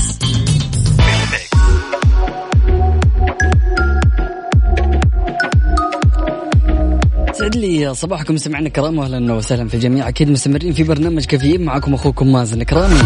سعد 7.33 7.55
لي 7.55 7.95
صباحكم 7.95 8.37
سمعنا 8.37 8.69
كرام 8.69 8.97
واهلا 8.97 9.33
وسهلا 9.33 9.67
في 9.67 9.73
الجميع. 9.73 10.07
أكيد 10.07 10.29
مستمرين 10.29 10.73
في 10.73 10.83
برنامج 10.83 11.25
كافيين 11.25 11.65
معكم 11.65 11.93
أخوكم 11.93 12.31
مازن 12.31 12.63
كرامي 12.63 13.01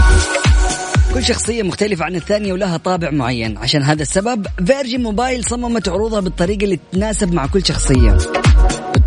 كل 1.14 1.24
شخصية 1.26 1.64
مختلفة 1.64 2.06
عن 2.06 2.16
الثانية 2.16 2.54
ولها 2.54 2.78
طابع 2.78 3.10
معين. 3.10 3.58
عشان 3.58 3.84
هذا 3.84 4.02
السبب 4.02 4.48
Virgin 4.66 5.04
Mobile 5.04 5.46
صممت 5.46 5.90
عروضها 5.90 6.20
بالطريقة 6.20 6.64
اللي 6.64 6.80
تناسب 6.92 7.34
مع 7.34 7.46
كل 7.46 7.66
شخصية. 7.66 8.18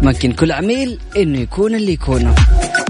وتمكن 0.04 0.32
كل 0.32 0.52
عميل 0.52 0.98
إنه 1.16 1.38
يكون 1.38 1.74
اللي 1.74 1.92
يكونه. 1.92 2.34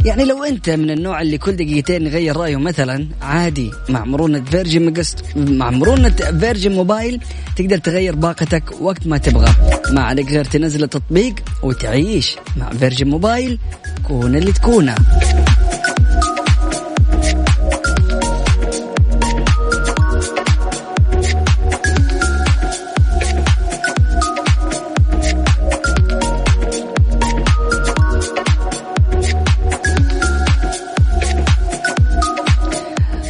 يعني 0.04 0.24
لو 0.24 0.44
أنت 0.44 0.70
من 0.70 0.90
النوع 0.90 1.20
اللي 1.22 1.38
كل 1.38 1.52
دقيقتين 1.56 2.06
يغير 2.06 2.36
رأيه 2.36 2.56
مثلا 2.56 3.06
عادي 3.22 3.70
مع 3.88 4.04
مرونة 4.04 4.44
Virgin 4.44 4.86
مقست 4.86 5.24
مع 5.36 5.70
مرونة 5.70 6.08
Virgin 6.40 6.72
Mobile 6.72 7.20
تقدر 7.56 7.78
تغير 7.78 8.14
باقتك 8.14 8.80
وقت 8.80 9.06
ما 9.06 9.18
تبغى. 9.18 9.54
ما 9.90 10.02
عليك 10.02 10.30
غير 10.30 10.44
تنزل 10.44 10.82
التطبيق 10.82 11.34
وتعيش 11.62 12.36
مع 12.56 12.70
Virgin 12.70 13.08
Mobile 13.08 13.58
كون 14.08 14.36
اللي 14.36 14.52
تكونه. 14.52 14.94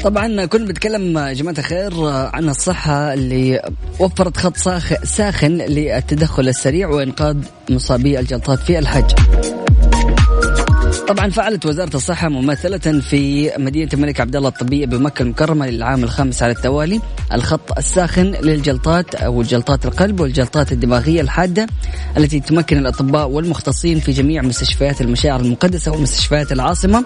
طبعا 0.04 0.46
كنا 0.46 0.66
بنتكلم 0.66 1.18
يا 1.18 1.32
جماعة 1.32 1.54
الخير 1.58 2.06
عن 2.06 2.48
الصحة 2.48 3.14
اللي 3.14 3.70
وفرت 4.00 4.36
خط 4.36 4.56
ساخن 5.04 5.52
للتدخل 5.52 6.48
السريع 6.48 6.88
وإنقاذ 6.88 7.36
مصابي 7.70 8.20
الجلطات 8.20 8.58
في 8.58 8.78
الحج. 8.78 9.12
طبعا 11.08 11.30
فعلت 11.30 11.66
وزارة 11.66 11.96
الصحة 11.96 12.28
ممثله 12.28 13.00
في 13.00 13.50
مدينة 13.58 13.88
الملك 13.94 14.20
عبد 14.20 14.36
الله 14.36 14.48
الطبيه 14.48 14.86
بمكة 14.86 15.22
المكرمة 15.22 15.66
للعام 15.66 16.04
الخامس 16.04 16.42
على 16.42 16.52
التوالي 16.52 17.00
الخط 17.32 17.78
الساخن 17.78 18.24
للجلطات 18.24 19.14
أو 19.14 19.42
جلطات 19.42 19.86
القلب 19.86 20.20
والجلطات 20.20 20.72
الدماغية 20.72 21.20
الحادة 21.20 21.66
التي 22.16 22.40
تمكن 22.40 22.78
الأطباء 22.78 23.28
والمختصين 23.28 24.00
في 24.00 24.12
جميع 24.12 24.42
مستشفيات 24.42 25.00
المشاعر 25.00 25.40
المقدسة 25.40 25.92
ومستشفيات 25.92 26.52
العاصمة 26.52 27.04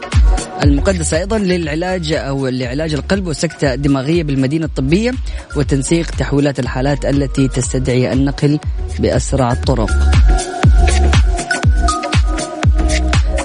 المقدسة 0.64 1.18
أيضا 1.18 1.38
للعلاج 1.38 2.12
أو 2.12 2.48
لعلاج 2.48 2.94
القلب 2.94 3.26
والسكته 3.26 3.74
الدماغيه 3.74 4.22
بالمدينة 4.22 4.66
الطبية 4.66 5.12
وتنسيق 5.56 6.10
تحويلات 6.10 6.58
الحالات 6.58 7.04
التي 7.04 7.48
تستدعي 7.48 8.12
النقل 8.12 8.58
بأسرع 8.98 9.52
الطرق. 9.52 9.90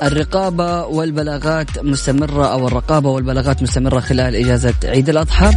الرقابة 0.04 0.86
والبلاغات 0.86 1.80
مستمرة 1.80 2.46
أو 2.46 2.68
الرقابة 2.68 3.10
والبلاغات 3.10 3.64
مستمرة 3.64 4.00
خلال 4.00 4.36
إجازة 4.36 4.74
عيد 4.84 5.10
الأضحى. 5.10 5.52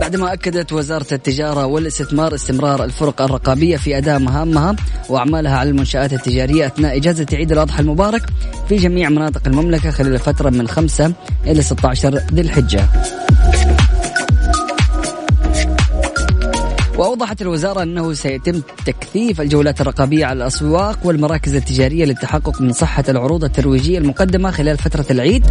بعدما 0.00 0.32
أكدت 0.32 0.72
وزارة 0.72 1.06
التجارة 1.12 1.66
والاستثمار 1.66 2.34
استمرار 2.34 2.84
الفرق 2.84 3.22
الرقابية 3.22 3.76
في 3.76 3.98
أداء 3.98 4.18
مهامها 4.18 4.76
وأعمالها 5.08 5.56
على 5.56 5.70
المنشآت 5.70 6.12
التجارية 6.12 6.66
أثناء 6.66 6.96
إجازة 6.96 7.26
عيد 7.32 7.52
الأضحى 7.52 7.80
المبارك 7.80 8.22
في 8.68 8.76
جميع 8.76 9.08
مناطق 9.08 9.42
المملكة 9.46 9.90
خلال 9.90 10.14
الفترة 10.14 10.50
من 10.50 10.68
5 10.68 11.12
إلى 11.46 11.62
16 11.62 12.14
ذي 12.32 12.40
الحجة. 12.40 12.88
وأوضحت 16.98 17.42
الوزارة 17.42 17.82
أنه 17.82 18.12
سيتم 18.12 18.60
تكثيف 18.86 19.40
الجولات 19.40 19.80
الرقابية 19.80 20.26
على 20.26 20.36
الأسواق 20.36 20.98
والمراكز 21.04 21.54
التجارية 21.54 22.04
للتحقق 22.04 22.60
من 22.60 22.72
صحة 22.72 23.04
العروض 23.08 23.44
الترويجية 23.44 23.98
المقدمة 23.98 24.50
خلال 24.50 24.78
فترة 24.78 25.06
العيد 25.10 25.46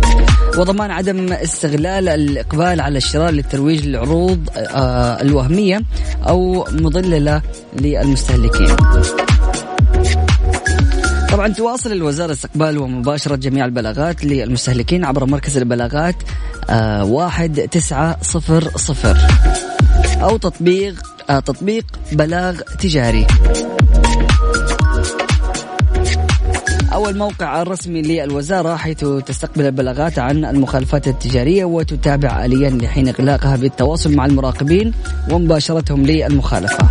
وضمان 0.58 0.92
عدم 0.92 1.34
استغلال 1.34 2.10
الإقبال 2.10 2.82
على 2.82 2.98
الشراء 2.98 3.32
للترويج 3.32 3.88
للعروض 3.88 4.50
آه، 4.56 5.22
الوهمية 5.22 5.82
أو 6.28 6.68
مضللة 6.72 7.42
للمستهلكين. 7.80 8.76
طبعا 11.32 11.48
تواصل 11.48 11.92
الوزارة 11.92 12.32
استقبال 12.32 12.78
ومباشرة 12.78 13.36
جميع 13.36 13.66
البلاغات 13.66 14.26
للمستهلكين 14.26 15.06
عبر 15.06 15.26
مركز 15.26 15.58
البلاغات 15.58 16.16
آه، 16.70 17.04
واحد 17.04 17.68
تسعة 17.72 18.18
صفر 18.22 18.72
صفر. 18.76 19.18
أو 20.22 20.38
تطبيق 20.38 20.96
تطبيق 21.40 21.86
بلاغ 22.12 22.60
تجاري. 22.80 23.28
أو 26.94 27.10
الموقع 27.10 27.62
الرسمي 27.62 28.02
للوزارة 28.02 28.76
حيث 28.76 29.06
تستقبل 29.06 29.66
البلاغات 29.66 30.20
عن 30.20 30.46
المخالفات 30.46 31.08
التجارية 31.08 31.66
وتتابع 31.66 32.46
آليا 32.46 32.70
لحين 32.70 33.08
إغلاقها 33.08 33.56
بالتواصل 33.56 34.16
مع 34.16 34.26
المراقبين 34.26 34.94
ومباشرتهم 35.32 36.06
للمخالفة. 36.06 36.90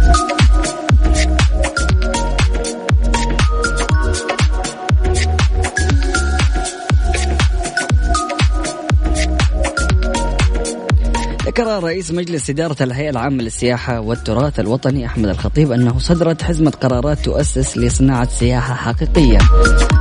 ذكر 11.60 11.82
رئيس 11.84 12.10
مجلس 12.10 12.50
إدارة 12.50 12.76
الهيئة 12.80 13.10
العامة 13.10 13.42
للسياحة 13.42 14.00
والتراث 14.00 14.60
الوطني 14.60 15.06
أحمد 15.06 15.28
الخطيب 15.28 15.72
أنه 15.72 15.98
صدرت 15.98 16.42
حزمة 16.42 16.70
قرارات 16.70 17.18
تؤسس 17.24 17.78
لصناعة 17.78 18.28
سياحة 18.28 18.74
حقيقية. 18.74 19.38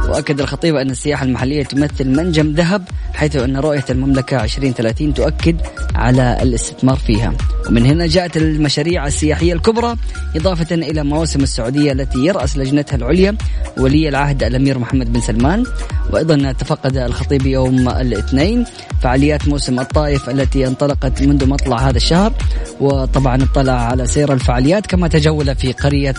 وأكد 0.10 0.42
الخطيب 0.42 0.76
أن 0.76 0.90
السياحة 0.90 1.26
المحلية 1.26 1.64
تمثل 1.64 2.08
منجم 2.08 2.52
ذهب 2.52 2.84
حيث 3.14 3.36
أن 3.36 3.58
رؤية 3.58 3.86
المملكة 3.90 4.44
2030 4.44 5.14
تؤكد 5.14 5.56
على 5.96 6.38
الاستثمار 6.42 6.96
فيها. 6.96 7.34
ومن 7.68 7.86
هنا 7.86 8.08
جاءت 8.08 8.38
المشاريع 8.38 9.08
السياحية 9.08 9.54
الكبرى 9.54 9.96
إضافة 10.36 10.76
إلى 10.76 11.04
مواسم 11.04 11.44
السعودية 11.44 11.92
التي 11.92 12.20
يرأس 12.20 12.58
لجنتها 12.58 12.96
العليا 12.96 13.36
ولي 13.78 14.10
العهد 14.10 14.44
الأمير 14.44 14.80
محمد 14.80 15.14
بن 15.14 15.22
سلمان. 15.22 15.64
وأيضا 16.12 16.52
تفقد 16.52 16.98
الخطيب 16.98 17.46
يوم 17.46 17.90
الاثنين 17.90 18.66
فعاليات 19.02 19.48
موسم 19.48 19.80
الطائف 19.80 20.30
التي 20.30 20.68
انطلقت 20.68 21.22
منذ 21.24 21.46
مطلع 21.50 21.78
هذا 21.78 21.98
الشهر 21.98 22.34
وطبعا 22.80 23.44
اطلع 23.44 23.74
على 23.74 24.08
سير 24.08 24.34
الفعاليات 24.34 24.88
كما 24.88 25.08
تجول 25.08 25.56
في 25.56 25.72
قرية 25.72 26.14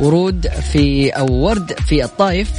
ورود 0.00 0.48
في 0.72 1.10
أو 1.10 1.32
ورد 1.32 1.72
في 1.86 2.04
الطائف 2.04 2.50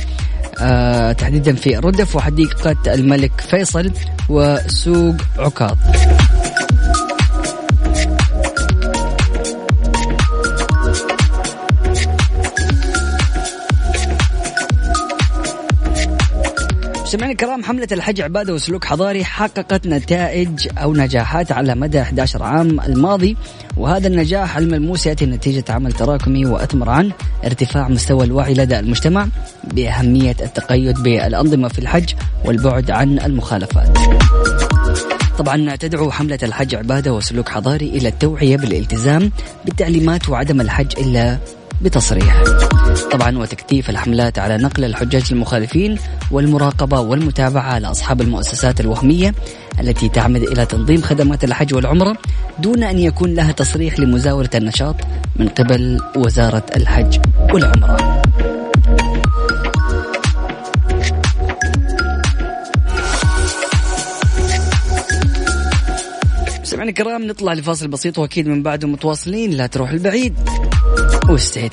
آه 0.61 1.11
تحديدا 1.11 1.55
في 1.55 1.77
الردف 1.77 2.15
وحديقة 2.15 2.75
الملك 2.93 3.41
فيصل 3.41 3.91
وسوق 4.29 5.15
عكاظ. 5.37 5.77
مستمعينا 17.07 17.31
الكرام 17.31 17.63
حملة 17.63 17.87
الحج 17.91 18.21
عبادة 18.21 18.53
وسلوك 18.53 18.85
حضاري 18.85 19.25
حققت 19.25 19.87
نتائج 19.87 20.67
أو 20.77 20.93
نجاحات 20.93 21.51
على 21.51 21.75
مدى 21.75 22.01
11 22.01 22.43
عام 22.43 22.79
الماضي 22.79 23.37
وهذا 23.77 24.07
النجاح 24.07 24.57
الملموس 24.57 25.07
يأتي 25.07 25.25
نتيجة 25.25 25.63
عمل 25.69 25.91
تراكمي 25.91 26.45
وأثمر 26.45 26.89
عن 26.89 27.11
ارتفاع 27.45 27.87
مستوى 27.87 28.25
الوعي 28.25 28.53
لدى 28.53 28.79
المجتمع 28.79 29.27
بأهمية 29.63 30.35
التقيد 30.41 31.03
بالأنظمة 31.03 31.67
في 31.67 31.79
الحج 31.79 32.13
والبعد 32.45 32.91
عن 32.91 33.19
المخالفات. 33.19 33.97
طبعا 35.37 35.75
تدعو 35.75 36.11
حملة 36.11 36.39
الحج 36.43 36.75
عبادة 36.75 37.13
وسلوك 37.13 37.49
حضاري 37.49 37.89
إلى 37.89 38.07
التوعية 38.07 38.57
بالالتزام 38.57 39.31
بالتعليمات 39.65 40.29
وعدم 40.29 40.61
الحج 40.61 40.99
إلا 40.99 41.37
بتصريح 41.81 42.43
طبعا 43.11 43.37
وتكثيف 43.37 43.89
الحملات 43.89 44.39
على 44.39 44.57
نقل 44.57 44.83
الحجاج 44.83 45.23
المخالفين 45.31 45.97
والمراقبة 46.31 46.99
والمتابعة 46.99 47.61
على 47.61 47.87
أصحاب 47.87 48.21
المؤسسات 48.21 48.79
الوهمية 48.79 49.35
التي 49.79 50.09
تعمد 50.09 50.41
إلى 50.41 50.65
تنظيم 50.65 51.01
خدمات 51.01 51.43
الحج 51.43 51.73
والعمرة 51.73 52.17
دون 52.59 52.83
أن 52.83 52.99
يكون 52.99 53.33
لها 53.33 53.51
تصريح 53.51 53.99
لمزاولة 53.99 54.49
النشاط 54.55 54.95
من 55.35 55.47
قبل 55.47 55.99
وزارة 56.15 56.65
الحج 56.75 57.19
والعمرة. 57.53 58.21
سمعنا 66.63 66.89
الكرام 66.89 67.27
نطلع 67.27 67.53
لفاصل 67.53 67.87
بسيط 67.87 68.19
وأكيد 68.19 68.47
من 68.47 68.63
بعده 68.63 68.87
متواصلين 68.87 69.51
لا 69.51 69.67
تروح 69.67 69.89
البعيد. 69.89 70.35
وستي 71.29 71.69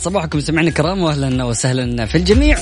صباحكم 0.00 0.40
سمعنا 0.40 0.68
الكرام 0.68 1.02
واهلا 1.02 1.44
وسهلا 1.44 2.06
في 2.06 2.14
الجميع. 2.18 2.58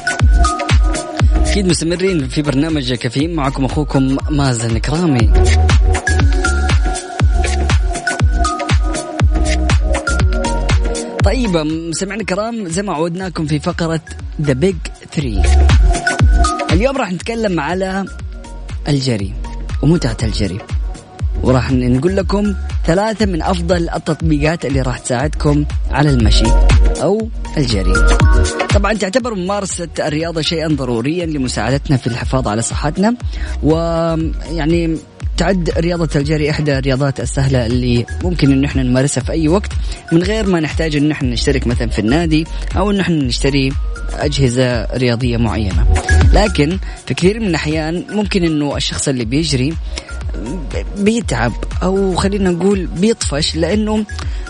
أكيد 1.47 1.67
مستمرين 1.67 2.29
في 2.29 2.43
برنامج 2.43 2.93
كافيين 2.93 3.35
معكم 3.35 3.65
أخوكم 3.65 4.17
مازن 4.31 4.79
كرامي 4.79 5.31
طيب 11.25 11.57
مستمعينا 11.57 12.21
الكرام 12.21 12.69
زي 12.69 12.83
ما 12.83 12.93
عودناكم 12.93 13.47
في 13.47 13.59
فقرة 13.59 14.01
ذا 14.43 14.53
بيج 14.53 14.77
3 15.13 15.43
اليوم 16.73 16.97
راح 16.97 17.13
نتكلم 17.13 17.61
على 17.61 18.05
الجري 18.89 19.35
ومتعة 19.83 20.17
الجري. 20.23 20.59
وراح 21.43 21.73
نقول 21.73 22.17
لكم 22.17 22.55
ثلاثة 22.87 23.27
من 23.27 23.43
أفضل 23.43 23.89
التطبيقات 23.91 24.65
اللي 24.65 24.81
راح 24.81 24.99
تساعدكم 24.99 25.65
على 25.91 26.11
المشي. 26.11 26.45
أو 27.03 27.29
الجري 27.57 27.93
طبعا 28.75 28.93
تعتبر 28.93 29.35
ممارسة 29.35 29.89
الرياضة 29.99 30.41
شيئا 30.41 30.69
ضروريا 30.69 31.27
لمساعدتنا 31.27 31.97
في 31.97 32.07
الحفاظ 32.07 32.49
على 32.49 32.63
صحتنا 32.63 33.15
ويعني 33.63 34.97
تعد 35.37 35.71
رياضة 35.79 36.09
الجري 36.17 36.51
إحدى 36.51 36.79
الرياضات 36.79 37.21
السهلة 37.21 37.67
اللي 37.67 38.07
ممكن 38.25 38.53
إن 38.53 38.65
إحنا 38.65 38.83
نمارسها 38.83 39.23
في 39.23 39.33
أي 39.33 39.49
وقت 39.49 39.73
من 40.13 40.23
غير 40.23 40.47
ما 40.47 40.61
نحتاج 40.61 40.97
إن 40.97 41.11
إحنا 41.11 41.31
نشترك 41.31 41.67
مثلا 41.67 41.89
في 41.89 41.99
النادي 41.99 42.47
أو 42.77 42.91
إن 42.91 43.01
إحنا 43.01 43.17
نشتري 43.17 43.73
أجهزة 44.13 44.85
رياضية 44.97 45.37
معينة. 45.37 45.87
لكن 46.33 46.79
في 47.07 47.15
كثير 47.15 47.41
من 47.41 47.47
الأحيان 47.47 48.05
ممكن 48.11 48.45
إنه 48.45 48.77
الشخص 48.77 49.09
اللي 49.09 49.25
بيجري 49.25 49.75
بيتعب 50.99 51.53
أو 51.83 52.15
خلينا 52.17 52.51
نقول 52.51 52.87
بيطفش 52.87 53.57
لأنه 53.57 54.05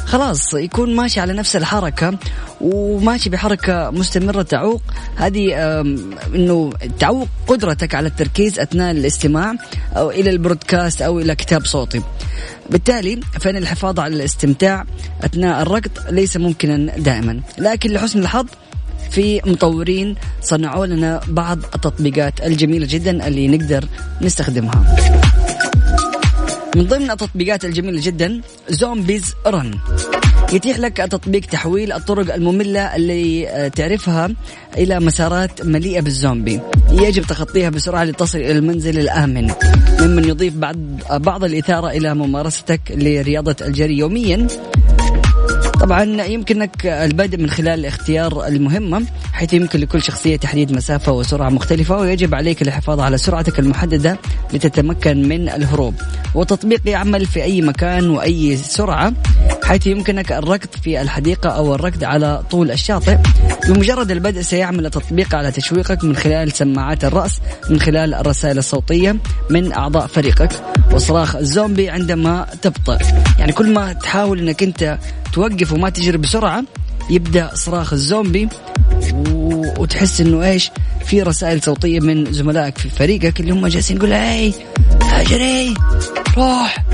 خلاص 0.04 0.54
يكون 0.54 0.96
ماشي 0.96 1.20
على 1.20 1.32
نفس 1.32 1.56
الحركة 1.56 2.18
وماشي 2.60 3.30
بحركة 3.30 3.90
مستمرة 3.90 4.42
تعوق. 4.42 4.82
هذه 5.16 5.54
إنه 6.34 6.72
تعوق 6.98 7.28
قدرتك 7.46 7.94
على 7.94 8.08
التركيز 8.08 8.58
أثناء 8.58 8.90
الاستماع 8.90 9.54
أو 9.96 10.10
إلى 10.10 10.30
البرودكاست 10.30 11.02
أو 11.02 11.20
إلى 11.20 11.34
كتاب 11.34 11.66
صوتي. 11.66 12.02
بالتالي 12.70 13.20
فإن 13.40 13.56
الحفاظ 13.56 14.00
على 14.00 14.16
الاستمتاع 14.16 14.84
أثناء 15.22 15.62
الركض 15.62 15.90
ليس 16.10 16.36
ممكنا 16.36 16.98
دائما. 16.98 17.40
لكن 17.58 17.90
لحسن 17.90 18.18
الحظ 18.18 18.46
في 19.10 19.40
مطورين 19.46 20.14
صنعوا 20.42 20.86
لنا 20.86 21.20
بعض 21.28 21.58
التطبيقات 21.58 22.40
الجميلة 22.40 22.86
جدا 22.86 23.26
اللي 23.28 23.48
نقدر 23.48 23.84
نستخدمها. 24.22 24.96
من 26.76 26.86
ضمن 26.86 27.10
التطبيقات 27.10 27.64
الجميلة 27.64 28.00
جدا 28.02 28.40
زومبيز 28.68 29.34
رن 29.46 29.78
يتيح 30.52 30.78
لك 30.78 30.96
تطبيق 30.96 31.40
تحويل 31.40 31.92
الطرق 31.92 32.34
المملة 32.34 32.96
اللي 32.96 33.48
آه، 33.48 33.68
تعرفها 33.68 34.30
إلى 34.76 35.00
مسارات 35.00 35.66
مليئة 35.66 36.00
بالزومبي. 36.00 36.60
يجب 36.90 37.22
تخطيها 37.22 37.70
بسرعة 37.70 38.04
لتصل 38.04 38.38
إلى 38.38 38.52
المنزل 38.52 38.98
الآمن. 38.98 39.50
ممن 40.00 40.28
يضيف 40.28 40.54
بعض 40.54 40.76
بعض 41.12 41.44
الإثارة 41.44 41.88
إلى 41.88 42.14
ممارستك 42.14 42.80
لرياضة 42.90 43.56
الجري 43.60 43.98
يوميا. 43.98 44.46
طبعا 45.88 46.24
يمكنك 46.24 46.86
البدء 46.86 47.38
من 47.38 47.50
خلال 47.50 47.86
اختيار 47.86 48.46
المهمة 48.46 49.04
حيث 49.32 49.54
يمكن 49.54 49.80
لكل 49.80 50.02
شخصية 50.02 50.36
تحديد 50.36 50.72
مسافة 50.72 51.12
وسرعة 51.12 51.48
مختلفة 51.48 51.96
ويجب 51.96 52.34
عليك 52.34 52.62
الحفاظ 52.62 53.00
على 53.00 53.18
سرعتك 53.18 53.58
المحددة 53.58 54.18
لتتمكن 54.52 55.28
من 55.28 55.48
الهروب. 55.48 55.94
وتطبيق 56.34 56.80
يعمل 56.86 57.26
في 57.26 57.42
أي 57.42 57.62
مكان 57.62 58.10
وأي 58.10 58.56
سرعة 58.56 59.12
حيث 59.68 59.86
يمكنك 59.86 60.32
الركض 60.32 60.68
في 60.82 61.00
الحديقة 61.00 61.50
أو 61.50 61.74
الركض 61.74 62.04
على 62.04 62.42
طول 62.50 62.70
الشاطئ. 62.70 63.16
بمجرد 63.68 64.10
البدء 64.10 64.40
سيعمل 64.40 64.86
التطبيق 64.86 65.34
على 65.34 65.50
تشويقك 65.50 66.04
من 66.04 66.16
خلال 66.16 66.52
سماعات 66.52 67.04
الرأس 67.04 67.40
من 67.70 67.80
خلال 67.80 68.14
الرسائل 68.14 68.58
الصوتية 68.58 69.16
من 69.50 69.72
أعضاء 69.72 70.06
فريقك. 70.06 70.50
وصراخ 70.92 71.36
الزومبي 71.36 71.90
عندما 71.90 72.46
تبطئ. 72.62 72.98
يعني 73.38 73.52
كل 73.52 73.72
ما 73.72 73.92
تحاول 73.92 74.38
أنك 74.38 74.62
أنت 74.62 74.98
توقف 75.32 75.72
وما 75.72 75.90
تجري 75.90 76.18
بسرعة 76.18 76.64
يبدأ 77.10 77.50
صراخ 77.54 77.92
الزومبي 77.92 78.48
وتحس 79.78 80.20
إنه 80.20 80.44
إيش؟ 80.44 80.70
في 81.06 81.22
رسائل 81.22 81.62
صوتية 81.62 82.00
من 82.00 82.32
زملائك 82.32 82.78
في 82.78 82.88
فريقك 82.88 83.40
اللي 83.40 83.52
هم 83.52 83.66
جالسين 83.66 83.96
يقول 83.96 84.12
هاي 84.12 84.52
اجري 85.12 85.74
روح. 86.36 86.84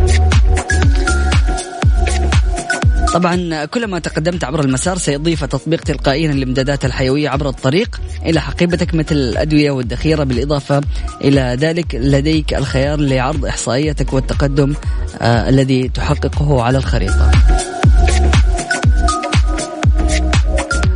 طبعا 3.14 3.64
كلما 3.64 3.98
تقدمت 3.98 4.44
عبر 4.44 4.60
المسار 4.60 4.98
سيضيف 4.98 5.44
التطبيق 5.44 5.80
تلقائيا 5.80 6.30
الامدادات 6.30 6.84
الحيوية 6.84 7.28
عبر 7.28 7.48
الطريق 7.48 8.00
إلى 8.26 8.40
حقيبتك 8.40 8.94
مثل 8.94 9.14
الأدوية 9.16 9.70
والذخيرة 9.70 10.24
بالإضافة 10.24 10.80
إلى 11.20 11.56
ذلك 11.60 11.94
لديك 11.94 12.54
الخيار 12.54 13.00
لعرض 13.00 13.46
احصائيتك 13.46 14.12
والتقدم 14.12 14.74
آه 15.20 15.48
الذي 15.48 15.88
تحققه 15.88 16.62
على 16.62 16.78
الخريطة. 16.78 17.30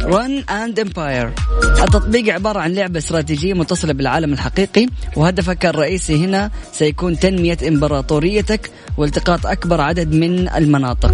Run 0.03 0.45
an 0.51 0.81
Empire 0.81 1.33
التطبيق 1.63 2.35
عبارة 2.35 2.61
عن 2.61 2.73
لعبة 2.73 2.99
استراتيجية 2.99 3.55
متصلة 3.55 3.93
بالعالم 3.93 4.33
الحقيقي 4.33 4.87
وهدفك 5.17 5.67
الرئيسي 5.67 6.25
هنا 6.25 6.51
سيكون 6.73 7.19
تنمية 7.19 7.59
إمبراطوريتك 7.69 8.71
والتقاط 8.97 9.47
أكبر 9.47 9.81
عدد 9.81 10.15
من 10.15 10.49
المناطق 10.49 11.13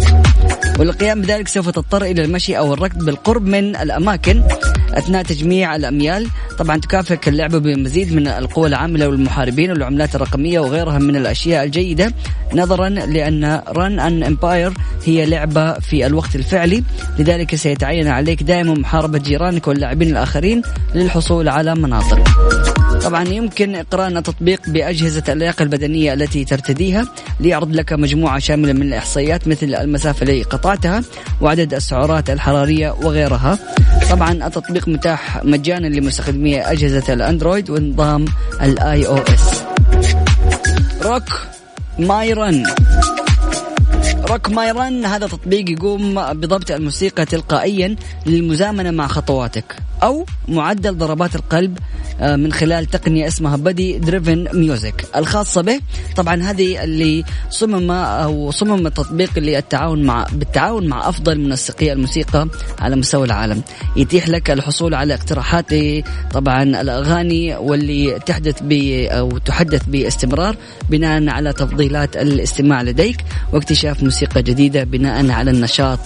والقيام 0.79 1.21
بذلك 1.21 1.47
سوف 1.47 1.69
تضطر 1.69 2.03
إلى 2.03 2.25
المشي 2.25 2.57
أو 2.57 2.73
الركض 2.73 3.05
بالقرب 3.05 3.45
من 3.45 3.75
الأماكن 3.75 4.43
أثناء 4.93 5.23
تجميع 5.23 5.75
الأميال. 5.75 6.27
طبعا 6.57 6.77
تكافئك 6.77 7.27
اللعبة 7.27 7.57
بمزيد 7.57 8.13
من 8.13 8.27
القوى 8.27 8.67
العاملة 8.67 9.07
والمحاربين 9.07 9.71
والعملات 9.71 10.15
الرقمية 10.15 10.59
وغيرها 10.59 10.99
من 10.99 11.15
الأشياء 11.15 11.63
الجيدة 11.63 12.13
نظرا 12.53 12.89
لأن 12.89 13.61
رن 13.67 13.99
أن 13.99 14.23
امباير 14.23 14.73
هي 15.05 15.25
لعبة 15.25 15.73
في 15.73 16.05
الوقت 16.05 16.35
الفعلي. 16.35 16.83
لذلك 17.19 17.55
سيتعين 17.55 18.07
عليك 18.07 18.43
دائما 18.43 18.73
محاربة 18.73 19.19
جيرانك 19.19 19.67
واللاعبين 19.67 20.09
الآخرين 20.09 20.61
للحصول 20.95 21.49
على 21.49 21.75
مناطق. 21.75 22.23
طبعا 23.03 23.27
يمكن 23.27 23.75
إقران 23.75 24.17
التطبيق 24.17 24.69
بأجهزة 24.69 25.23
اللياقة 25.29 25.63
البدنية 25.63 26.13
التي 26.13 26.45
ترتديها 26.45 27.05
ليعرض 27.39 27.71
لك 27.71 27.93
مجموعة 27.93 28.39
شاملة 28.39 28.73
من 28.73 28.81
الإحصائيات 28.81 29.47
مثل 29.47 29.75
المسافة 29.75 30.23
التي 30.23 30.43
قطعتها 30.43 31.03
وعدد 31.41 31.73
السعرات 31.73 32.29
الحرارية 32.29 32.91
وغيرها. 32.91 33.59
طبعا 34.09 34.31
التطبيق 34.31 34.87
متاح 34.87 35.43
مجانا 35.43 35.87
لمستخدمي 35.87 36.61
أجهزة 36.61 37.13
الأندرويد 37.13 37.69
ونظام 37.69 38.25
ال 38.61 39.07
iOS. 39.07 39.63
Rock 41.01 41.41
My 41.99 42.33
Run. 42.33 42.63
Rock 44.29 44.49
My 44.49 44.71
Run 44.71 45.05
هذا 45.05 45.27
تطبيق 45.27 45.69
يقوم 45.69 46.33
بضبط 46.33 46.71
الموسيقى 46.71 47.25
تلقائيا 47.25 47.95
للمزامنة 48.25 48.91
مع 48.91 49.07
خطواتك. 49.07 49.75
أو 50.03 50.25
معدل 50.47 50.97
ضربات 50.97 51.35
القلب 51.35 51.77
آه، 52.19 52.35
من 52.35 52.53
خلال 52.53 52.85
تقنية 52.85 53.27
اسمها 53.27 53.55
body 53.55 53.97
driven 53.97 54.47
music 54.53 55.05
الخاصة 55.15 55.61
به. 55.61 55.79
طبعا 56.15 56.43
هذه 56.43 56.83
اللي 56.83 57.23
صمم 57.49 57.91
أو 57.91 58.51
صمم 58.51 58.87
التطبيق 58.87 59.39
للتعاون 59.39 60.03
مع 60.03 60.27
بالتعاون 60.31 60.87
مع 60.87 61.09
أفضل 61.09 61.39
منسقي 61.39 61.93
الموسيقى 61.93 62.47
على 62.79 62.95
مستوى 62.95 63.25
العالم. 63.25 63.61
يتيح 63.95 64.29
لك 64.29 64.51
الحصول 64.51 64.93
على 64.93 65.13
اقتراحات 65.13 65.73
طبعا 66.33 66.63
الأغاني 66.63 67.55
واللي 67.55 68.19
تحدث 68.25 68.55
ب 68.61 68.71
أو 69.09 69.37
تحدث 69.37 69.83
باستمرار 69.87 70.55
بناء 70.89 71.29
على 71.29 71.53
تفضيلات 71.53 72.17
الاستماع 72.17 72.81
لديك 72.81 73.17
واكتشاف 73.53 74.03
موسيقى 74.03 74.43
جديدة 74.43 74.83
بناء 74.83 75.31
على 75.31 75.51
النشاط 75.51 75.99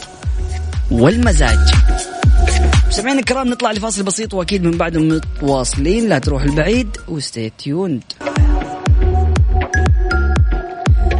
والمزاج. 0.91 1.59
سمعنا 2.89 3.19
الكرام 3.19 3.47
نطلع 3.47 3.71
لفاصل 3.71 4.03
بسيط 4.03 4.33
وأكيد 4.33 4.63
من 4.63 4.77
بعده 4.77 4.99
متواصلين. 4.99 6.09
لا 6.09 6.19
تروح 6.19 6.43
البعيد 6.43 6.97
وستي 7.07 7.51
تيوند 7.57 8.03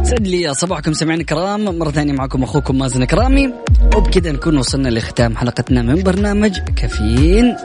سعد 0.02 0.26
لي 0.26 0.54
صباحكم 0.54 0.92
سمعنا 0.92 1.20
الكرام. 1.20 1.78
مرة 1.78 1.90
ثانية 1.90 2.12
معكم 2.12 2.42
أخوكم 2.42 2.78
مازن 2.78 3.04
كرامي. 3.04 3.52
وبكذا 3.96 4.32
نكون 4.32 4.58
وصلنا 4.58 4.88
لختام 4.88 5.36
حلقتنا 5.36 5.82
من 5.82 6.02
برنامج 6.02 6.58
كافيين. 6.76 7.56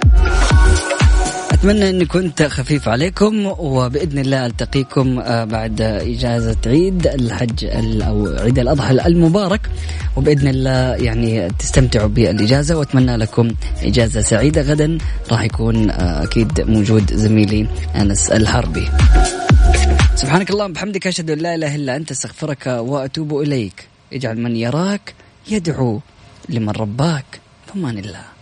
أتمنى 1.65 1.89
اني 1.89 2.05
كنت 2.05 2.43
خفيف 2.43 2.89
عليكم 2.89 3.45
وبإذن 3.45 4.19
الله 4.19 4.45
ألتقيكم 4.45 5.19
آه، 5.19 5.43
بعد 5.43 5.81
إجازة 5.81 6.57
عيد 6.65 7.07
الحج 7.07 7.65
أو 8.01 8.27
عيد 8.39 8.59
الأضحى 8.59 8.91
المبارك. 8.91 9.69
وبإذن 10.15 10.47
الله 10.47 10.95
يعني 10.95 11.49
تستمتعوا 11.59 12.07
بالإجازة 12.07 12.77
وأتمنى 12.77 13.17
لكم 13.17 13.51
إجازة 13.83 14.21
سعيدة 14.21 14.61
غدا. 14.61 14.97
راح 15.31 15.41
يكون 15.41 15.89
آه، 15.89 16.23
أكيد 16.23 16.61
موجود 16.61 17.13
زميلي 17.13 17.67
أنس 17.95 18.29
الحربي. 18.29 18.87
سبحانك 20.15 20.49
اللهم 20.49 20.71
وبحمدك 20.71 21.07
أشهد 21.07 21.31
أن 21.31 21.37
لا 21.37 21.55
إله 21.55 21.75
إلا 21.75 21.95
أنت 21.95 22.11
أستغفرك 22.11 22.67
وأتوب 22.67 23.41
إليك. 23.41 23.87
اجعل 24.13 24.37
من 24.39 24.55
يراك 24.55 25.13
يدعو 25.49 26.01
لمن 26.49 26.69
رباك 26.69 27.25
فمان 27.67 27.97
الله. 27.97 28.34